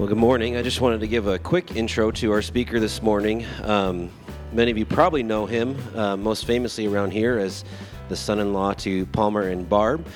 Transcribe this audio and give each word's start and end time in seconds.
Well, 0.00 0.08
good 0.08 0.16
morning. 0.16 0.56
I 0.56 0.62
just 0.62 0.80
wanted 0.80 1.00
to 1.00 1.06
give 1.06 1.26
a 1.26 1.38
quick 1.38 1.76
intro 1.76 2.10
to 2.10 2.32
our 2.32 2.40
speaker 2.40 2.80
this 2.80 3.02
morning. 3.02 3.44
Um, 3.62 4.10
many 4.50 4.70
of 4.70 4.78
you 4.78 4.86
probably 4.86 5.22
know 5.22 5.44
him, 5.44 5.76
uh, 5.94 6.16
most 6.16 6.46
famously 6.46 6.86
around 6.86 7.10
here 7.10 7.36
as 7.36 7.66
the 8.08 8.16
son 8.16 8.38
in 8.38 8.54
law 8.54 8.72
to 8.72 9.04
Palmer 9.04 9.42
and 9.42 9.68
Barb. 9.68 10.06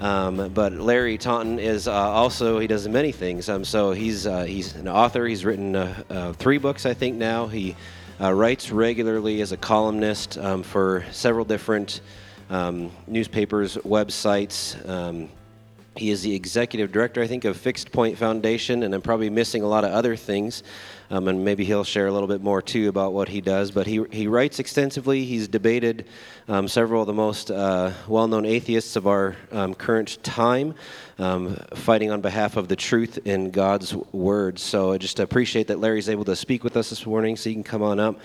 Um, 0.00 0.48
but 0.54 0.72
Larry 0.72 1.18
Taunton 1.18 1.58
is 1.58 1.86
uh, 1.86 1.92
also, 1.92 2.58
he 2.58 2.66
does 2.66 2.88
many 2.88 3.12
things. 3.12 3.50
Um, 3.50 3.66
so 3.66 3.92
he's, 3.92 4.26
uh, 4.26 4.44
he's 4.44 4.76
an 4.76 4.88
author. 4.88 5.26
He's 5.26 5.44
written 5.44 5.76
uh, 5.76 6.02
uh, 6.08 6.32
three 6.32 6.56
books, 6.56 6.86
I 6.86 6.94
think, 6.94 7.16
now. 7.16 7.46
He 7.46 7.76
uh, 8.22 8.32
writes 8.32 8.70
regularly 8.70 9.42
as 9.42 9.52
a 9.52 9.58
columnist 9.58 10.38
um, 10.38 10.62
for 10.62 11.04
several 11.12 11.44
different 11.44 12.00
um, 12.48 12.90
newspapers, 13.06 13.76
websites. 13.76 14.74
He 15.96 16.10
is 16.10 16.22
the 16.22 16.34
executive 16.34 16.90
director, 16.90 17.22
I 17.22 17.28
think, 17.28 17.44
of 17.44 17.56
Fixed 17.56 17.92
Point 17.92 18.18
Foundation, 18.18 18.82
and 18.82 18.92
I'm 18.92 19.00
probably 19.00 19.30
missing 19.30 19.62
a 19.62 19.68
lot 19.68 19.84
of 19.84 19.92
other 19.92 20.16
things. 20.16 20.64
Um, 21.08 21.28
and 21.28 21.44
maybe 21.44 21.64
he'll 21.64 21.84
share 21.84 22.08
a 22.08 22.12
little 22.12 22.26
bit 22.26 22.42
more 22.42 22.60
too 22.60 22.88
about 22.88 23.12
what 23.12 23.28
he 23.28 23.40
does. 23.40 23.70
But 23.70 23.86
he, 23.86 24.04
he 24.10 24.26
writes 24.26 24.58
extensively. 24.58 25.24
He's 25.24 25.46
debated 25.46 26.06
um, 26.48 26.66
several 26.66 27.02
of 27.02 27.06
the 27.06 27.12
most 27.12 27.52
uh, 27.52 27.92
well 28.08 28.26
known 28.26 28.44
atheists 28.44 28.96
of 28.96 29.06
our 29.06 29.36
um, 29.52 29.74
current 29.74 30.18
time, 30.24 30.74
um, 31.20 31.56
fighting 31.74 32.10
on 32.10 32.20
behalf 32.20 32.56
of 32.56 32.66
the 32.66 32.74
truth 32.74 33.18
in 33.24 33.50
God's 33.50 33.94
Word. 33.94 34.58
So 34.58 34.92
I 34.92 34.98
just 34.98 35.20
appreciate 35.20 35.68
that 35.68 35.78
Larry's 35.78 36.08
able 36.08 36.24
to 36.24 36.34
speak 36.34 36.64
with 36.64 36.76
us 36.76 36.90
this 36.90 37.06
morning, 37.06 37.36
so 37.36 37.50
you 37.50 37.54
can 37.54 37.62
come 37.62 37.82
on 37.82 38.00
up. 38.00 38.18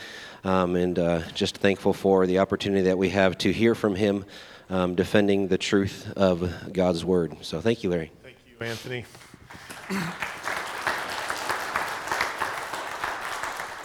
Um, 0.44 0.76
and 0.76 0.98
uh, 0.98 1.22
just 1.36 1.58
thankful 1.58 1.94
for 1.94 2.26
the 2.26 2.40
opportunity 2.40 2.84
that 2.84 2.98
we 2.98 3.10
have 3.10 3.38
to 3.40 3.52
hear 3.52 3.76
from 3.76 3.96
him 3.96 4.26
um, 4.70 4.96
defending 4.96 5.48
the 5.48 5.58
truth 5.58 6.12
of 6.16 6.72
God's 6.72 7.04
word. 7.04 7.38
So 7.42 7.60
thank 7.62 7.84
you, 7.84 7.90
Larry. 7.90 8.12
Thank 8.24 8.38
you, 8.48 8.66
Anthony. 8.66 9.06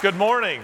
Good 0.03 0.17
morning. 0.17 0.63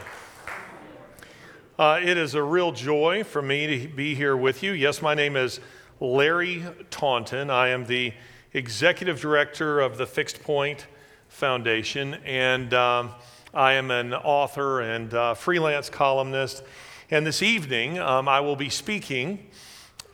Uh, 1.78 1.98
it 2.02 2.18
is 2.18 2.34
a 2.34 2.42
real 2.42 2.72
joy 2.72 3.24
for 3.24 3.40
me 3.40 3.66
to 3.66 3.88
be 3.88 4.14
here 4.14 4.36
with 4.36 4.62
you. 4.62 4.72
Yes, 4.72 5.00
my 5.00 5.14
name 5.14 5.34
is 5.34 5.60
Larry 5.98 6.62
Taunton. 6.90 7.48
I 7.48 7.68
am 7.68 7.86
the 7.86 8.12
executive 8.52 9.18
director 9.18 9.80
of 9.80 9.96
the 9.96 10.06
Fixed 10.06 10.42
Point 10.42 10.86
Foundation, 11.28 12.14
and 12.26 12.74
um, 12.74 13.12
I 13.54 13.72
am 13.74 13.90
an 13.90 14.12
author 14.12 14.82
and 14.82 15.14
uh, 15.14 15.32
freelance 15.32 15.88
columnist. 15.88 16.62
And 17.10 17.26
this 17.26 17.42
evening, 17.42 17.98
um, 17.98 18.28
I 18.28 18.40
will 18.40 18.56
be 18.56 18.68
speaking 18.68 19.48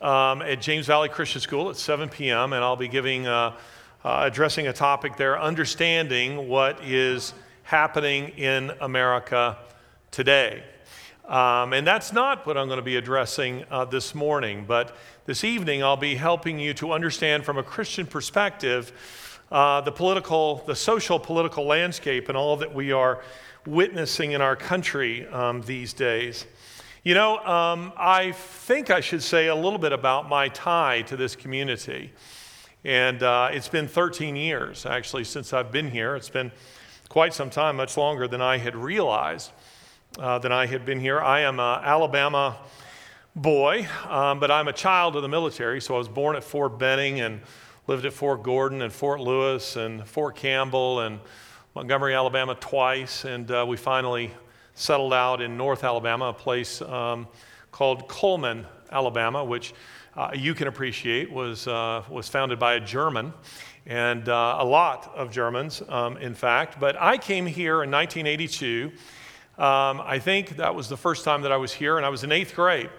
um, 0.01 0.41
at 0.41 0.61
James 0.61 0.85
Valley 0.85 1.09
Christian 1.09 1.41
School 1.41 1.69
at 1.69 1.77
7 1.77 2.09
p.m., 2.09 2.53
and 2.53 2.63
I'll 2.63 2.75
be 2.75 2.87
giving, 2.87 3.27
uh, 3.27 3.55
uh, 4.03 4.21
addressing 4.23 4.67
a 4.67 4.73
topic 4.73 5.17
there, 5.17 5.39
understanding 5.39 6.47
what 6.47 6.83
is 6.83 7.33
happening 7.63 8.29
in 8.29 8.71
America 8.81 9.57
today. 10.11 10.63
Um, 11.27 11.73
and 11.73 11.85
that's 11.85 12.13
not 12.13 12.47
what 12.47 12.57
I'm 12.57 12.67
going 12.67 12.77
to 12.77 12.83
be 12.83 12.95
addressing 12.95 13.65
uh, 13.69 13.83
this 13.85 14.15
morning, 14.15 14.63
but 14.65 14.95
this 15.25 15.43
evening 15.43 15.83
I'll 15.83 15.97
be 15.97 16.15
helping 16.15 16.57
you 16.57 16.73
to 16.75 16.93
understand 16.93 17.43
from 17.43 17.57
a 17.57 17.63
Christian 17.63 18.05
perspective 18.05 18.93
uh, 19.51 19.81
the 19.81 19.91
political, 19.91 20.63
the 20.67 20.75
social 20.75 21.19
political 21.19 21.65
landscape 21.65 22.29
and 22.29 22.37
all 22.37 22.55
that 22.57 22.73
we 22.73 22.93
are 22.93 23.21
witnessing 23.65 24.31
in 24.31 24.41
our 24.41 24.55
country 24.55 25.27
um, 25.27 25.61
these 25.63 25.91
days. 25.91 26.45
You 27.07 27.13
know, 27.13 27.37
um, 27.37 27.93
I 27.95 28.33
think 28.33 28.89
I 28.89 28.99
should 28.99 29.23
say 29.23 29.47
a 29.47 29.55
little 29.55 29.79
bit 29.79 29.93
about 29.93 30.27
my 30.27 30.49
tie 30.49 31.03
to 31.03 31.15
this 31.15 31.37
community. 31.37 32.11
And 32.83 33.23
uh, 33.23 33.47
it's 33.53 33.69
been 33.69 33.87
13 33.87 34.35
years, 34.35 34.85
actually, 34.85 35.23
since 35.23 35.53
I've 35.53 35.71
been 35.71 35.89
here. 35.89 36.17
It's 36.17 36.27
been 36.27 36.51
quite 37.07 37.33
some 37.33 37.49
time, 37.49 37.77
much 37.77 37.95
longer 37.95 38.27
than 38.27 38.41
I 38.41 38.57
had 38.57 38.75
realized 38.75 39.53
uh, 40.19 40.39
that 40.39 40.51
I 40.51 40.65
had 40.65 40.85
been 40.85 40.99
here. 40.99 41.21
I 41.21 41.43
am 41.43 41.61
an 41.61 41.81
Alabama 41.81 42.57
boy, 43.37 43.87
um, 44.09 44.41
but 44.41 44.51
I'm 44.51 44.67
a 44.67 44.73
child 44.73 45.15
of 45.15 45.21
the 45.21 45.29
military. 45.29 45.79
So 45.79 45.95
I 45.95 45.99
was 45.99 46.09
born 46.09 46.35
at 46.35 46.43
Fort 46.43 46.77
Benning 46.77 47.21
and 47.21 47.39
lived 47.87 48.03
at 48.03 48.11
Fort 48.11 48.43
Gordon 48.43 48.81
and 48.81 48.91
Fort 48.91 49.21
Lewis 49.21 49.77
and 49.77 50.05
Fort 50.05 50.35
Campbell 50.35 50.99
and 50.99 51.21
Montgomery, 51.73 52.15
Alabama 52.15 52.55
twice. 52.55 53.23
And 53.23 53.49
uh, 53.49 53.65
we 53.65 53.77
finally 53.77 54.33
settled 54.77 55.11
out 55.11 55.41
in 55.41 55.57
North 55.57 55.83
Alabama, 55.83 56.25
a 56.25 56.33
place 56.33 56.83
um, 56.83 57.27
called 57.71 58.07
Cullman, 58.07 58.65
Alabama, 58.91 59.43
which 59.43 59.73
uh, 60.15 60.29
you 60.35 60.53
can 60.53 60.67
appreciate 60.67 61.31
was, 61.31 61.67
uh, 61.67 62.03
was 62.09 62.29
founded 62.29 62.59
by 62.59 62.75
a 62.75 62.79
German, 62.79 63.33
and 63.87 64.29
uh, 64.29 64.57
a 64.59 64.65
lot 64.65 65.11
of 65.15 65.31
Germans, 65.31 65.81
um, 65.89 66.17
in 66.17 66.35
fact. 66.35 66.79
But 66.79 66.95
I 67.01 67.17
came 67.17 67.47
here 67.47 67.83
in 67.83 67.89
1982. 67.89 68.91
Um, 69.57 70.01
I 70.01 70.19
think 70.19 70.57
that 70.57 70.75
was 70.75 70.89
the 70.89 70.97
first 70.97 71.25
time 71.25 71.41
that 71.41 71.51
I 71.51 71.57
was 71.57 71.73
here, 71.73 71.97
and 71.97 72.05
I 72.05 72.09
was 72.09 72.23
in 72.23 72.31
eighth 72.31 72.55
grade. 72.55 72.91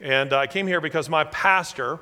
And 0.00 0.32
I 0.32 0.48
came 0.48 0.66
here 0.66 0.80
because 0.80 1.08
my 1.08 1.22
pastor, 1.24 2.00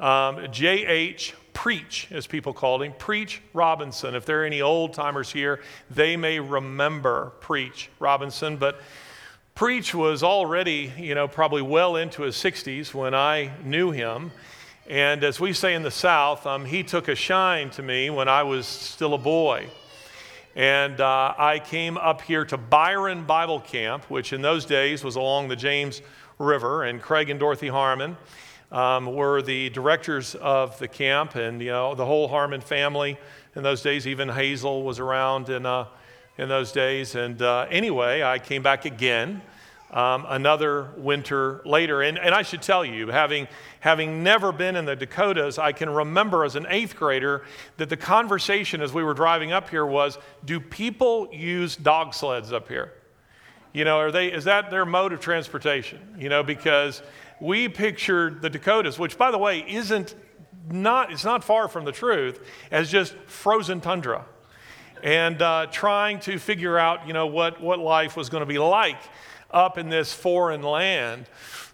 um, 0.00 0.48
J.H. 0.50 1.34
Preach, 1.58 2.06
as 2.12 2.28
people 2.28 2.52
called 2.52 2.84
him, 2.84 2.92
Preach 3.00 3.42
Robinson. 3.52 4.14
If 4.14 4.24
there 4.24 4.42
are 4.42 4.44
any 4.44 4.62
old 4.62 4.94
timers 4.94 5.32
here, 5.32 5.60
they 5.90 6.16
may 6.16 6.38
remember 6.38 7.32
Preach 7.40 7.90
Robinson. 7.98 8.58
But 8.58 8.80
Preach 9.56 9.92
was 9.92 10.22
already, 10.22 10.92
you 10.96 11.16
know, 11.16 11.26
probably 11.26 11.62
well 11.62 11.96
into 11.96 12.22
his 12.22 12.36
60s 12.36 12.94
when 12.94 13.12
I 13.12 13.50
knew 13.64 13.90
him. 13.90 14.30
And 14.88 15.24
as 15.24 15.40
we 15.40 15.52
say 15.52 15.74
in 15.74 15.82
the 15.82 15.90
South, 15.90 16.46
um, 16.46 16.64
he 16.64 16.84
took 16.84 17.08
a 17.08 17.16
shine 17.16 17.70
to 17.70 17.82
me 17.82 18.08
when 18.08 18.28
I 18.28 18.44
was 18.44 18.64
still 18.64 19.14
a 19.14 19.18
boy. 19.18 19.66
And 20.54 21.00
uh, 21.00 21.34
I 21.36 21.58
came 21.58 21.96
up 21.96 22.22
here 22.22 22.44
to 22.44 22.56
Byron 22.56 23.24
Bible 23.24 23.58
Camp, 23.58 24.08
which 24.08 24.32
in 24.32 24.42
those 24.42 24.64
days 24.64 25.02
was 25.02 25.16
along 25.16 25.48
the 25.48 25.56
James 25.56 26.02
River, 26.38 26.84
and 26.84 27.02
Craig 27.02 27.30
and 27.30 27.40
Dorothy 27.40 27.66
Harmon 27.66 28.16
um, 28.70 29.14
were 29.14 29.42
the 29.42 29.70
directors 29.70 30.34
of 30.34 30.78
the 30.78 30.88
camp, 30.88 31.34
and 31.34 31.60
you 31.60 31.70
know 31.70 31.94
the 31.94 32.06
whole 32.06 32.28
Harmon 32.28 32.60
family 32.60 33.18
in 33.54 33.62
those 33.62 33.82
days. 33.82 34.06
Even 34.06 34.28
Hazel 34.28 34.82
was 34.82 34.98
around 34.98 35.48
in 35.48 35.66
uh, 35.66 35.86
in 36.38 36.48
those 36.48 36.72
days. 36.72 37.16
And 37.16 37.42
uh, 37.42 37.66
anyway, 37.70 38.22
I 38.22 38.38
came 38.38 38.62
back 38.62 38.84
again. 38.84 39.42
Um, 39.90 40.26
another 40.28 40.90
winter 40.98 41.62
later. 41.64 42.02
And, 42.02 42.18
and 42.18 42.34
I 42.34 42.42
should 42.42 42.60
tell 42.60 42.84
you, 42.84 43.08
having, 43.08 43.48
having 43.80 44.22
never 44.22 44.52
been 44.52 44.76
in 44.76 44.84
the 44.84 44.94
Dakotas, 44.94 45.58
I 45.58 45.72
can 45.72 45.88
remember 45.88 46.44
as 46.44 46.56
an 46.56 46.66
eighth 46.68 46.94
grader 46.94 47.46
that 47.78 47.88
the 47.88 47.96
conversation 47.96 48.82
as 48.82 48.92
we 48.92 49.02
were 49.02 49.14
driving 49.14 49.50
up 49.52 49.70
here 49.70 49.86
was 49.86 50.18
do 50.44 50.60
people 50.60 51.30
use 51.32 51.74
dog 51.74 52.12
sleds 52.12 52.52
up 52.52 52.68
here? 52.68 52.92
You 53.72 53.86
know, 53.86 53.96
are 53.98 54.12
they, 54.12 54.30
is 54.30 54.44
that 54.44 54.70
their 54.70 54.84
mode 54.84 55.14
of 55.14 55.20
transportation? 55.20 56.16
You 56.18 56.28
know, 56.28 56.42
because 56.42 57.00
we 57.40 57.68
pictured 57.68 58.42
the 58.42 58.50
Dakotas, 58.50 58.98
which, 58.98 59.18
by 59.18 59.30
the 59.30 59.38
way, 59.38 59.64
isn't 59.68 60.14
not, 60.70 61.12
it's 61.12 61.24
not 61.24 61.44
far 61.44 61.68
from 61.68 61.84
the 61.84 61.92
truth, 61.92 62.40
as 62.70 62.90
just 62.90 63.14
frozen 63.26 63.80
tundra. 63.80 64.24
And 65.02 65.40
uh, 65.40 65.66
trying 65.70 66.20
to 66.20 66.38
figure 66.38 66.76
out, 66.76 67.06
you 67.06 67.12
know, 67.12 67.26
what, 67.26 67.60
what 67.60 67.78
life 67.78 68.16
was 68.16 68.28
going 68.28 68.42
to 68.42 68.46
be 68.46 68.58
like 68.58 68.98
up 69.50 69.78
in 69.78 69.88
this 69.88 70.12
foreign 70.12 70.62
land 70.62 71.26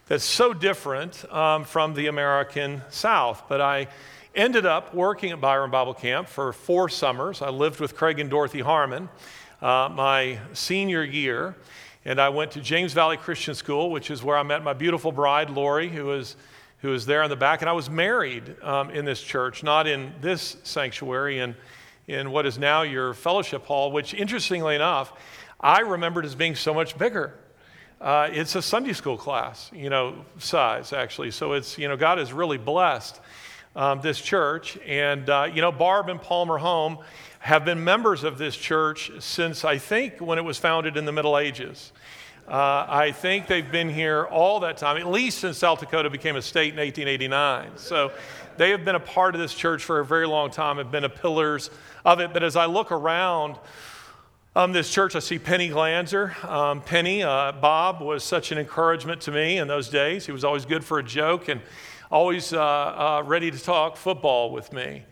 that's 0.07 0.25
so 0.25 0.53
different 0.53 1.25
um, 1.33 1.65
from 1.65 1.95
the 1.95 2.07
American 2.07 2.83
South. 2.91 3.45
But 3.49 3.61
I 3.61 3.89
ended 4.35 4.67
up 4.67 4.95
working 4.95 5.33
at 5.33 5.41
Byron 5.41 5.71
Bible 5.71 5.95
Camp 5.95 6.29
for 6.29 6.53
four 6.53 6.89
summers. 6.89 7.41
I 7.41 7.49
lived 7.49 7.81
with 7.81 7.97
Craig 7.97 8.19
and 8.19 8.29
Dorothy 8.29 8.61
Harmon 8.61 9.09
uh, 9.63 9.89
my 9.91 10.39
senior 10.53 11.03
year. 11.03 11.57
And 12.07 12.21
I 12.21 12.29
went 12.29 12.51
to 12.51 12.61
James 12.61 12.93
Valley 12.93 13.17
Christian 13.17 13.55
School, 13.55 13.91
which 13.91 14.11
is 14.11 14.23
where 14.23 14.37
I 14.37 14.43
met 14.43 14.63
my 14.63 14.75
beautiful 14.75 15.11
bride, 15.11 15.49
Lori, 15.49 15.89
who 15.89 16.05
was, 16.05 16.37
there 17.07 17.23
in 17.23 17.31
the 17.31 17.37
back. 17.37 17.63
And 17.63 17.71
I 17.71 17.73
was 17.73 17.89
married 17.89 18.57
um, 18.63 18.91
in 18.91 19.07
this 19.07 19.23
church, 19.23 19.63
not 19.63 19.87
in 19.87 20.13
this 20.21 20.59
sanctuary, 20.65 21.39
in, 21.39 21.57
in 22.07 22.31
what 22.31 22.45
is 22.45 22.59
now 22.59 22.83
your 22.83 23.15
fellowship 23.15 23.65
hall, 23.65 23.91
which, 23.91 24.13
interestingly 24.13 24.75
enough, 24.75 25.15
I 25.59 25.81
remembered 25.81 26.27
as 26.27 26.35
being 26.35 26.55
so 26.55 26.75
much 26.75 26.99
bigger. 26.99 27.33
Uh, 28.03 28.29
it's 28.31 28.55
a 28.55 28.61
Sunday 28.61 28.93
school 28.93 29.17
class, 29.17 29.71
you 29.73 29.89
know, 29.89 30.27
size, 30.37 30.93
actually. 30.93 31.31
So 31.31 31.55
it's, 31.55 31.79
you 31.79 31.89
know, 31.89 31.97
God 31.97 32.19
is 32.19 32.35
really 32.35 32.59
blessed 32.59 33.19
um, 33.77 34.01
this 34.01 34.21
church. 34.21 34.79
And, 34.87 35.29
uh, 35.29 35.51
you 35.53 35.61
know, 35.61 35.73
Barb 35.73 36.09
and 36.09 36.21
Palmer 36.21 36.59
Home 36.59 36.99
have 37.41 37.65
been 37.65 37.85
members 37.85 38.25
of 38.25 38.39
this 38.39 38.57
church 38.57 39.11
since 39.19 39.65
I 39.65 39.79
think 39.79 40.21
when 40.21 40.39
it 40.39 40.45
was 40.45 40.59
founded 40.59 40.97
in 40.97 41.05
the 41.05 41.13
Middle 41.13 41.39
Ages. 41.39 41.93
Uh, 42.47 42.87
I 42.89 43.13
think 43.13 43.47
they've 43.47 43.71
been 43.71 43.89
here 43.89 44.25
all 44.25 44.61
that 44.61 44.77
time, 44.77 44.99
at 44.99 45.07
least 45.07 45.39
since 45.39 45.59
South 45.59 45.81
Dakota 45.81 46.11
became 46.11 46.37
a 46.37 46.43
state 46.43 46.75
in 46.75 46.79
1889. 46.79 47.73
So 47.77 48.13
they 48.59 48.71
have 48.71 48.85
been 48.85 48.95
a 48.95 49.01
part 49.01 49.35
of 49.35 49.41
this 49.41 49.55
church 49.55 49.83
for 49.83 50.01
a 50.01 50.05
very 50.05 50.27
long 50.27 50.51
time, 50.51 50.77
have 50.77 50.91
been 50.91 51.05
a 51.05 51.09
pillars 51.09 51.71
of 52.05 52.21
it. 52.21 52.35
But 52.35 52.43
as 52.43 52.55
I 52.55 52.67
look 52.67 52.93
around 52.93 53.57
um, 54.55 54.73
this 54.73 54.91
church, 54.91 55.17
I 55.17 55.21
see 55.21 55.39
Penny 55.39 55.71
Glanzer. 55.71 56.43
Um, 56.45 56.83
Penny, 56.83 57.23
uh, 57.23 57.53
Bob 57.53 58.03
was 58.03 58.23
such 58.23 58.53
an 58.53 58.59
encouragement 58.59 59.23
to 59.23 59.31
me 59.31 59.57
in 59.57 59.67
those 59.67 59.89
days. 59.89 60.27
He 60.27 60.33
was 60.33 60.45
always 60.45 60.67
good 60.67 60.85
for 60.85 60.99
a 60.99 61.03
joke 61.03 61.49
and 61.49 61.61
always 62.15 62.53
uh, 62.53 62.61
uh 62.61 63.23
ready 63.27 63.51
to 63.51 63.59
talk 63.59 63.97
football 63.97 64.53
with 64.53 64.73
me. 64.73 65.03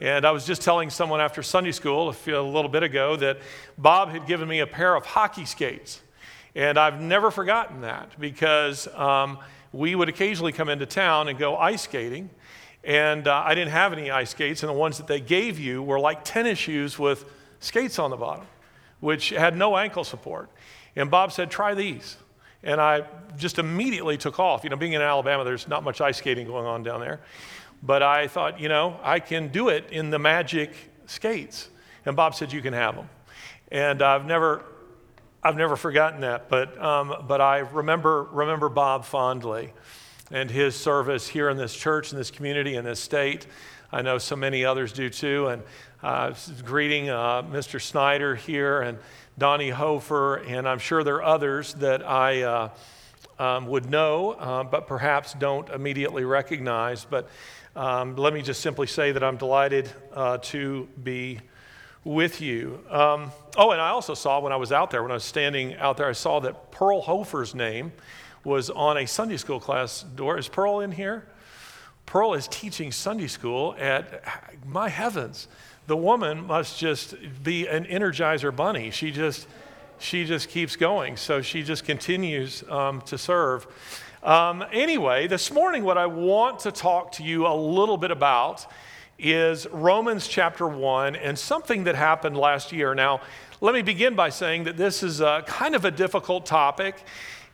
And 0.00 0.24
I 0.24 0.32
was 0.32 0.44
just 0.44 0.60
telling 0.60 0.90
someone 0.90 1.20
after 1.20 1.40
Sunday 1.40 1.70
school 1.70 2.08
a, 2.08 2.12
few, 2.12 2.36
a 2.36 2.40
little 2.40 2.68
bit 2.68 2.82
ago 2.82 3.14
that 3.16 3.38
Bob 3.78 4.08
had 4.10 4.26
given 4.26 4.48
me 4.48 4.58
a 4.58 4.66
pair 4.66 4.96
of 4.96 5.06
hockey 5.06 5.44
skates. 5.44 6.00
And 6.56 6.76
I've 6.76 7.00
never 7.00 7.30
forgotten 7.30 7.82
that 7.82 8.18
because 8.18 8.88
um, 8.94 9.38
we 9.72 9.94
would 9.94 10.08
occasionally 10.08 10.50
come 10.50 10.68
into 10.68 10.84
town 10.84 11.28
and 11.28 11.38
go 11.38 11.56
ice 11.56 11.82
skating. 11.82 12.28
And 12.82 13.28
uh, 13.28 13.42
I 13.44 13.54
didn't 13.54 13.72
have 13.72 13.92
any 13.92 14.10
ice 14.10 14.30
skates, 14.30 14.62
and 14.64 14.70
the 14.70 14.74
ones 14.74 14.98
that 14.98 15.06
they 15.06 15.20
gave 15.20 15.60
you 15.60 15.82
were 15.82 16.00
like 16.00 16.24
tennis 16.24 16.58
shoes 16.58 16.98
with 16.98 17.24
skates 17.60 18.00
on 18.00 18.10
the 18.10 18.16
bottom, 18.16 18.46
which 18.98 19.30
had 19.30 19.56
no 19.56 19.76
ankle 19.76 20.04
support. 20.04 20.48
And 20.96 21.08
Bob 21.08 21.30
said, 21.30 21.50
Try 21.50 21.74
these. 21.74 22.16
And 22.62 22.80
I 22.80 23.04
just 23.36 23.58
immediately 23.58 24.16
took 24.16 24.38
off. 24.38 24.64
You 24.64 24.70
know, 24.70 24.76
being 24.76 24.94
in 24.94 25.02
Alabama, 25.02 25.44
there's 25.44 25.68
not 25.68 25.84
much 25.84 26.00
ice 26.00 26.18
skating 26.18 26.46
going 26.46 26.66
on 26.66 26.82
down 26.82 27.00
there. 27.00 27.20
But 27.82 28.02
I 28.02 28.26
thought, 28.26 28.58
you 28.60 28.68
know, 28.68 28.98
I 29.02 29.20
can 29.20 29.48
do 29.48 29.68
it 29.68 29.90
in 29.90 30.10
the 30.10 30.18
magic 30.18 30.72
skates. 31.06 31.68
And 32.04 32.16
Bob 32.16 32.34
said, 32.34 32.52
You 32.52 32.60
can 32.60 32.72
have 32.72 32.96
them. 32.96 33.08
And 33.70 34.02
I've 34.02 34.24
never, 34.24 34.64
I've 35.42 35.56
never 35.56 35.76
forgotten 35.76 36.22
that. 36.22 36.48
But, 36.48 36.80
um, 36.82 37.24
but 37.28 37.40
I 37.40 37.58
remember, 37.58 38.24
remember 38.32 38.68
Bob 38.68 39.04
fondly 39.04 39.72
and 40.30 40.50
his 40.50 40.74
service 40.74 41.28
here 41.28 41.48
in 41.50 41.56
this 41.56 41.74
church, 41.74 42.12
in 42.12 42.18
this 42.18 42.30
community, 42.30 42.74
in 42.74 42.84
this 42.84 43.00
state. 43.00 43.46
I 43.90 44.02
know 44.02 44.18
so 44.18 44.36
many 44.36 44.64
others 44.64 44.92
do 44.92 45.08
too. 45.08 45.48
And 45.48 45.62
uh, 46.02 46.32
greeting 46.64 47.10
uh, 47.10 47.42
Mr. 47.42 47.80
Snyder 47.80 48.34
here 48.34 48.80
and 48.80 48.98
Donnie 49.36 49.70
Hofer, 49.70 50.36
and 50.36 50.68
I'm 50.68 50.78
sure 50.78 51.02
there 51.02 51.16
are 51.16 51.24
others 51.24 51.74
that 51.74 52.06
I 52.06 52.42
uh, 52.42 52.68
um, 53.38 53.66
would 53.66 53.90
know, 53.90 54.32
uh, 54.32 54.64
but 54.64 54.86
perhaps 54.86 55.34
don't 55.34 55.68
immediately 55.70 56.24
recognize. 56.24 57.04
But 57.04 57.28
um, 57.76 58.16
let 58.16 58.32
me 58.32 58.42
just 58.42 58.60
simply 58.60 58.86
say 58.86 59.12
that 59.12 59.22
I'm 59.22 59.36
delighted 59.36 59.90
uh, 60.12 60.38
to 60.38 60.88
be 61.02 61.40
with 62.04 62.40
you. 62.40 62.80
Um, 62.90 63.32
oh, 63.56 63.72
and 63.72 63.80
I 63.80 63.90
also 63.90 64.14
saw 64.14 64.40
when 64.40 64.52
I 64.52 64.56
was 64.56 64.72
out 64.72 64.90
there, 64.90 65.02
when 65.02 65.10
I 65.10 65.14
was 65.14 65.24
standing 65.24 65.76
out 65.76 65.96
there, 65.96 66.08
I 66.08 66.12
saw 66.12 66.40
that 66.40 66.70
Pearl 66.70 67.00
Hofer's 67.00 67.54
name 67.54 67.92
was 68.44 68.70
on 68.70 68.96
a 68.96 69.06
Sunday 69.06 69.36
school 69.36 69.60
class 69.60 70.02
door. 70.02 70.38
Is 70.38 70.48
Pearl 70.48 70.80
in 70.80 70.92
here? 70.92 71.26
Pearl 72.06 72.32
is 72.32 72.48
teaching 72.48 72.90
Sunday 72.90 73.26
school 73.26 73.74
at, 73.78 74.24
my 74.64 74.88
heavens, 74.88 75.46
the 75.88 75.96
woman 75.96 76.46
must 76.46 76.78
just 76.78 77.14
be 77.42 77.66
an 77.66 77.86
energizer 77.86 78.54
bunny. 78.54 78.90
She 78.90 79.10
just, 79.10 79.48
she 79.98 80.26
just 80.26 80.50
keeps 80.50 80.76
going. 80.76 81.16
So 81.16 81.40
she 81.40 81.62
just 81.62 81.84
continues 81.84 82.62
um, 82.68 83.00
to 83.02 83.16
serve. 83.16 83.66
Um, 84.22 84.62
anyway, 84.70 85.28
this 85.28 85.50
morning, 85.50 85.84
what 85.84 85.96
I 85.96 86.04
want 86.04 86.60
to 86.60 86.72
talk 86.72 87.12
to 87.12 87.22
you 87.22 87.46
a 87.46 87.56
little 87.56 87.96
bit 87.96 88.10
about 88.10 88.66
is 89.18 89.66
Romans 89.72 90.28
chapter 90.28 90.68
1 90.68 91.16
and 91.16 91.38
something 91.38 91.84
that 91.84 91.94
happened 91.94 92.36
last 92.36 92.70
year. 92.70 92.94
Now, 92.94 93.22
let 93.62 93.74
me 93.74 93.80
begin 93.80 94.14
by 94.14 94.28
saying 94.28 94.64
that 94.64 94.76
this 94.76 95.02
is 95.02 95.22
a, 95.22 95.42
kind 95.46 95.74
of 95.74 95.86
a 95.86 95.90
difficult 95.90 96.44
topic. 96.44 97.02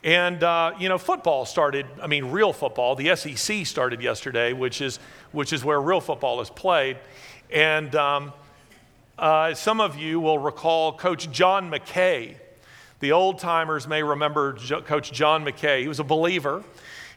And, 0.03 0.43
uh, 0.43 0.73
you 0.79 0.89
know, 0.89 0.99
football 0.99 1.47
started, 1.47 1.87
I 2.03 2.09
mean, 2.09 2.27
real 2.27 2.53
football, 2.53 2.97
the 2.97 3.15
SEC 3.15 3.65
started 3.65 4.03
yesterday, 4.03 4.53
which 4.53 4.83
is, 4.83 4.99
which 5.33 5.53
is 5.53 5.65
where 5.65 5.81
real 5.81 6.01
football 6.01 6.43
is 6.43 6.51
played. 6.51 6.99
And 7.51 7.95
um, 7.95 8.33
uh, 9.19 9.55
some 9.55 9.81
of 9.81 9.97
you 9.97 10.21
will 10.21 10.39
recall 10.39 10.93
Coach 10.93 11.31
John 11.31 11.71
McKay. 11.71 12.37
The 13.01 13.13
old 13.13 13.39
timers 13.39 13.87
may 13.87 14.03
remember 14.03 14.55
jo- 14.55 14.83
Coach 14.83 15.13
John 15.13 15.45
McKay. 15.45 15.83
He 15.83 15.89
was 15.89 16.01
a 16.01 16.05
believer. 16.05 16.65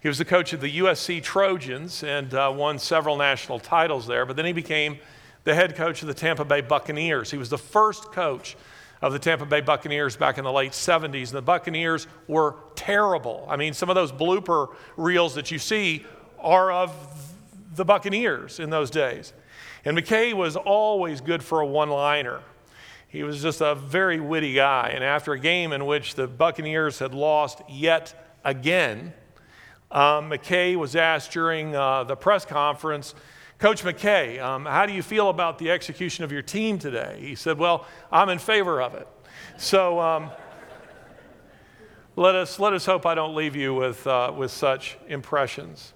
He 0.02 0.08
was 0.08 0.18
the 0.18 0.26
coach 0.26 0.54
of 0.54 0.62
the 0.62 0.80
USC 0.80 1.24
Trojans 1.24 2.04
and 2.04 2.34
uh, 2.34 2.54
won 2.56 2.78
several 2.78 3.18
national 3.18 3.60
titles 3.60 4.06
there. 4.06 4.26
But 4.26 4.36
then 4.36 4.46
he 4.46 4.54
became 4.54 5.00
the 5.44 5.56
head 5.56 5.76
coach 5.76 6.02
of 6.02 6.08
the 6.08 6.14
Tampa 6.14 6.46
Bay 6.46 6.62
Buccaneers. 6.62 7.32
He 7.32 7.38
was 7.38 7.50
the 7.50 7.58
first 7.58 8.12
coach 8.12 8.56
of 9.02 9.14
the 9.14 9.20
Tampa 9.20 9.46
Bay 9.46 9.62
Buccaneers 9.62 10.16
back 10.16 10.38
in 10.38 10.44
the 10.44 10.52
late 10.52 10.72
70s. 10.72 11.30
And 11.30 11.38
the 11.38 11.42
Buccaneers 11.42 12.08
were 12.28 12.56
terrible. 12.76 13.46
I 13.50 13.56
mean, 13.56 13.74
some 13.74 13.90
of 13.90 13.96
those 13.96 14.12
blooper 14.12 14.74
reels 14.98 15.36
that 15.36 15.52
you 15.52 15.60
see 15.60 16.06
are 16.40 16.72
of 16.72 16.94
the 17.76 17.86
Buccaneers 17.86 18.60
in 18.60 18.70
those 18.70 18.90
days. 18.90 19.34
And 19.86 19.98
McKay 19.98 20.34
was 20.34 20.56
always 20.56 21.22
good 21.22 21.44
for 21.44 21.62
a 21.62 21.66
one 21.66 21.90
liner. 21.90 22.42
He 23.08 23.24
was 23.24 23.42
just 23.42 23.62
a 23.62 23.74
very 23.76 24.20
witty 24.20 24.54
guy. 24.54 24.92
And 24.94 25.04
after 25.04 25.34
a 25.34 25.40
game 25.40 25.72
in 25.72 25.86
which 25.86 26.16
the 26.16 26.28
Buccaneers 26.28 27.00
had 27.00 27.14
lost 27.14 27.62
yet 27.70 28.36
again, 28.44 29.14
um, 29.90 30.30
McKay 30.30 30.76
was 30.76 30.96
asked 30.96 31.32
during 31.32 31.76
uh, 31.76 32.04
the 32.04 32.16
press 32.16 32.46
conference, 32.46 33.16
Coach 33.60 33.84
McKay, 33.84 34.40
um, 34.40 34.66
how 34.66 34.86
do 34.86 34.94
you 34.94 35.02
feel 35.02 35.30
about 35.30 35.58
the 35.58 35.72
execution 35.72 36.24
of 36.24 36.32
your 36.32 36.42
team 36.42 36.78
today? 36.78 37.18
He 37.20 37.34
said, 37.34 37.58
Well, 37.58 37.88
I'm 38.12 38.30
in 38.30 38.38
favor 38.38 38.82
of 38.82 38.94
it. 38.94 39.08
So 39.58 40.00
um, 40.00 40.30
let, 42.16 42.36
us, 42.36 42.60
let 42.60 42.74
us 42.74 42.86
hope 42.86 43.06
I 43.06 43.16
don't 43.16 43.34
leave 43.34 43.56
you 43.56 43.74
with, 43.74 44.06
uh, 44.06 44.32
with 44.36 44.52
such 44.52 44.98
impressions. 45.08 45.94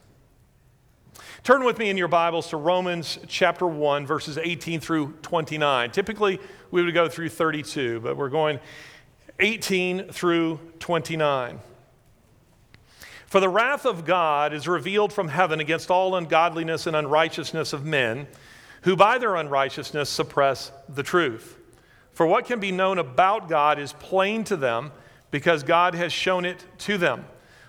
Turn 1.44 1.64
with 1.64 1.80
me 1.80 1.90
in 1.90 1.98
your 1.98 2.08
Bibles 2.08 2.50
to 2.50 2.58
Romans 2.58 3.18
chapter 3.28 3.66
1, 3.66 4.06
verses 4.06 4.38
18 4.38 4.80
through 4.80 5.14
29. 5.24 5.90
Typically, 5.90 6.40
we 6.70 6.84
would 6.84 6.94
go 6.94 7.10
through 7.10 7.30
32, 7.30 8.00
but 8.02 8.16
we're 8.16 8.30
going 8.30 8.60
18 9.40 10.10
through 10.10 10.60
29. 10.78 11.60
For 13.26 13.40
the 13.40 13.50
wrath 13.50 13.88
of 13.88 14.06
God 14.06 14.54
is 14.54 14.68
revealed 14.68 15.12
from 15.12 15.30
heaven 15.30 15.60
against 15.60 15.90
all 15.90 16.16
ungodliness 16.16 16.86
and 16.86 16.96
unrighteousness 16.96 17.74
of 17.74 17.86
men, 17.86 18.28
who 18.84 18.96
by 18.96 19.18
their 19.18 19.36
unrighteousness 19.36 20.12
suppress 20.12 20.72
the 20.88 21.02
truth. 21.02 21.58
For 22.12 22.28
what 22.28 22.46
can 22.46 22.60
be 22.60 22.72
known 22.72 23.00
about 23.00 23.50
God 23.50 23.80
is 23.80 23.94
plain 23.94 24.44
to 24.44 24.56
them, 24.56 24.92
because 25.32 25.64
God 25.64 25.96
has 25.96 26.14
shown 26.14 26.46
it 26.46 26.64
to 26.80 27.00
them. 27.00 27.26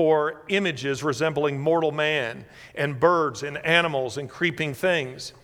for 0.00 0.40
images 0.48 1.02
resembling 1.02 1.60
mortal 1.60 1.92
man 1.92 2.42
and 2.74 2.98
birds 2.98 3.42
and 3.42 3.58
animals 3.58 4.16
and 4.16 4.30
creeping 4.30 4.72
things. 4.72 5.34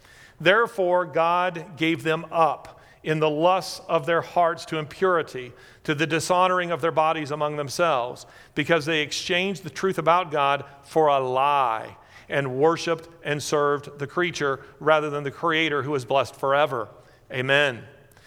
Therefore, 0.40 1.04
God 1.04 1.76
gave 1.76 2.02
them 2.02 2.24
up 2.32 2.80
in 3.02 3.20
the 3.20 3.28
lusts 3.28 3.82
of 3.86 4.06
their 4.06 4.22
hearts 4.22 4.64
to 4.64 4.78
impurity, 4.78 5.52
to 5.84 5.94
the 5.94 6.06
dishonoring 6.06 6.70
of 6.70 6.80
their 6.80 6.90
bodies 6.90 7.32
among 7.32 7.56
themselves, 7.56 8.24
because 8.54 8.86
they 8.86 9.02
exchanged 9.02 9.62
the 9.62 9.68
truth 9.68 9.98
about 9.98 10.30
God 10.30 10.64
for 10.84 11.08
a 11.08 11.20
lie 11.20 11.94
and 12.30 12.56
worshiped 12.56 13.10
and 13.24 13.42
served 13.42 13.98
the 13.98 14.06
creature 14.06 14.60
rather 14.80 15.10
than 15.10 15.22
the 15.22 15.30
Creator 15.30 15.82
who 15.82 15.94
is 15.94 16.06
blessed 16.06 16.34
forever. 16.34 16.88
Amen. 17.30 17.82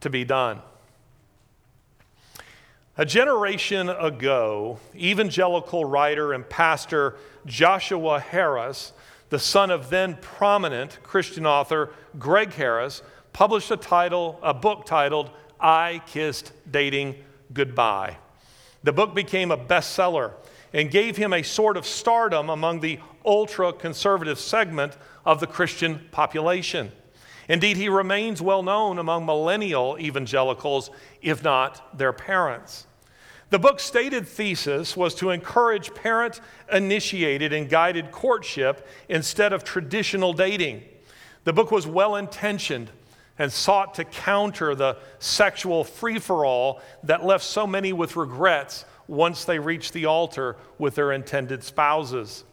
to 0.00 0.10
be 0.10 0.24
done. 0.24 0.60
A 2.96 3.06
generation 3.06 3.88
ago, 3.88 4.78
evangelical 4.94 5.84
writer 5.84 6.32
and 6.32 6.46
pastor 6.48 7.16
Joshua 7.46 8.20
Harris, 8.20 8.92
the 9.30 9.38
son 9.38 9.70
of 9.70 9.90
then 9.90 10.18
prominent 10.20 10.98
Christian 11.02 11.46
author 11.46 11.90
Gregg 12.18 12.52
Harris, 12.52 13.02
published 13.32 13.70
a 13.70 13.76
title, 13.76 14.38
a 14.42 14.52
book 14.52 14.84
titled 14.84 15.30
I 15.58 16.02
Kissed 16.06 16.52
Dating 16.70 17.14
Goodbye. 17.52 18.16
The 18.82 18.92
book 18.92 19.14
became 19.14 19.50
a 19.50 19.56
bestseller 19.56 20.32
and 20.72 20.90
gave 20.90 21.16
him 21.16 21.32
a 21.32 21.42
sort 21.42 21.76
of 21.76 21.86
stardom 21.86 22.50
among 22.50 22.80
the 22.80 22.98
ultra 23.24 23.72
conservative 23.72 24.38
segment 24.38 24.96
of 25.24 25.40
the 25.40 25.46
Christian 25.46 26.00
population. 26.10 26.92
Indeed, 27.50 27.78
he 27.78 27.88
remains 27.88 28.40
well 28.40 28.62
known 28.62 29.00
among 29.00 29.26
millennial 29.26 29.98
evangelicals, 29.98 30.88
if 31.20 31.42
not 31.42 31.98
their 31.98 32.12
parents. 32.12 32.86
The 33.48 33.58
book's 33.58 33.82
stated 33.82 34.28
thesis 34.28 34.96
was 34.96 35.16
to 35.16 35.30
encourage 35.30 35.92
parent 35.92 36.40
initiated 36.72 37.52
and 37.52 37.68
guided 37.68 38.12
courtship 38.12 38.86
instead 39.08 39.52
of 39.52 39.64
traditional 39.64 40.32
dating. 40.32 40.84
The 41.42 41.52
book 41.52 41.72
was 41.72 41.88
well 41.88 42.14
intentioned 42.14 42.92
and 43.36 43.52
sought 43.52 43.94
to 43.94 44.04
counter 44.04 44.76
the 44.76 44.98
sexual 45.18 45.82
free 45.82 46.20
for 46.20 46.44
all 46.44 46.80
that 47.02 47.24
left 47.24 47.42
so 47.42 47.66
many 47.66 47.92
with 47.92 48.14
regrets 48.14 48.84
once 49.08 49.44
they 49.44 49.58
reached 49.58 49.92
the 49.92 50.06
altar 50.06 50.56
with 50.78 50.94
their 50.94 51.10
intended 51.10 51.64
spouses. 51.64 52.44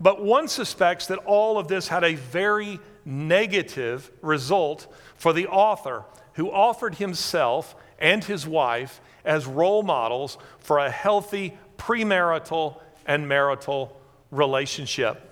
But 0.00 0.24
one 0.24 0.48
suspects 0.48 1.06
that 1.06 1.18
all 1.18 1.58
of 1.58 1.68
this 1.68 1.86
had 1.86 2.02
a 2.02 2.16
very 2.16 2.80
negative 3.04 4.10
result 4.20 4.92
for 5.16 5.32
the 5.32 5.46
author, 5.46 6.04
who 6.34 6.50
offered 6.50 6.96
himself 6.96 7.74
and 7.98 8.24
his 8.24 8.46
wife 8.46 9.00
as 9.24 9.46
role 9.46 9.82
models 9.82 10.38
for 10.58 10.78
a 10.78 10.90
healthy 10.90 11.56
premarital 11.76 12.80
and 13.06 13.28
marital 13.28 14.00
relationship. 14.30 15.28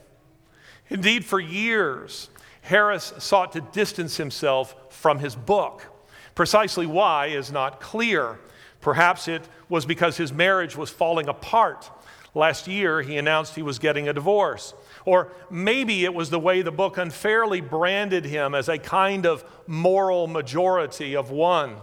Indeed, 0.88 1.24
for 1.24 1.40
years, 1.40 2.30
Harris 2.62 3.12
sought 3.18 3.52
to 3.52 3.60
distance 3.60 4.16
himself 4.16 4.74
from 4.90 5.18
his 5.18 5.34
book. 5.34 5.86
Precisely 6.34 6.86
why 6.86 7.26
is 7.26 7.50
not 7.50 7.80
clear. 7.80 8.38
Perhaps 8.80 9.28
it 9.28 9.42
was 9.68 9.86
because 9.86 10.16
his 10.16 10.32
marriage 10.32 10.76
was 10.76 10.90
falling 10.90 11.28
apart. 11.28 11.90
Last 12.34 12.68
year, 12.68 13.02
he 13.02 13.18
announced 13.18 13.54
he 13.54 13.62
was 13.62 13.78
getting 13.78 14.08
a 14.08 14.12
divorce. 14.12 14.74
Or 15.04 15.32
maybe 15.50 16.04
it 16.04 16.14
was 16.14 16.30
the 16.30 16.38
way 16.38 16.62
the 16.62 16.70
book 16.70 16.98
unfairly 16.98 17.60
branded 17.60 18.24
him 18.24 18.54
as 18.54 18.68
a 18.68 18.78
kind 18.78 19.26
of 19.26 19.44
moral 19.66 20.26
majority 20.26 21.16
of 21.16 21.30
one. 21.30 21.76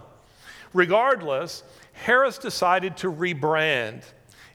Regardless, 0.74 1.63
Harris 1.93 2.38
decided 2.38 2.97
to 2.97 3.12
rebrand. 3.12 4.03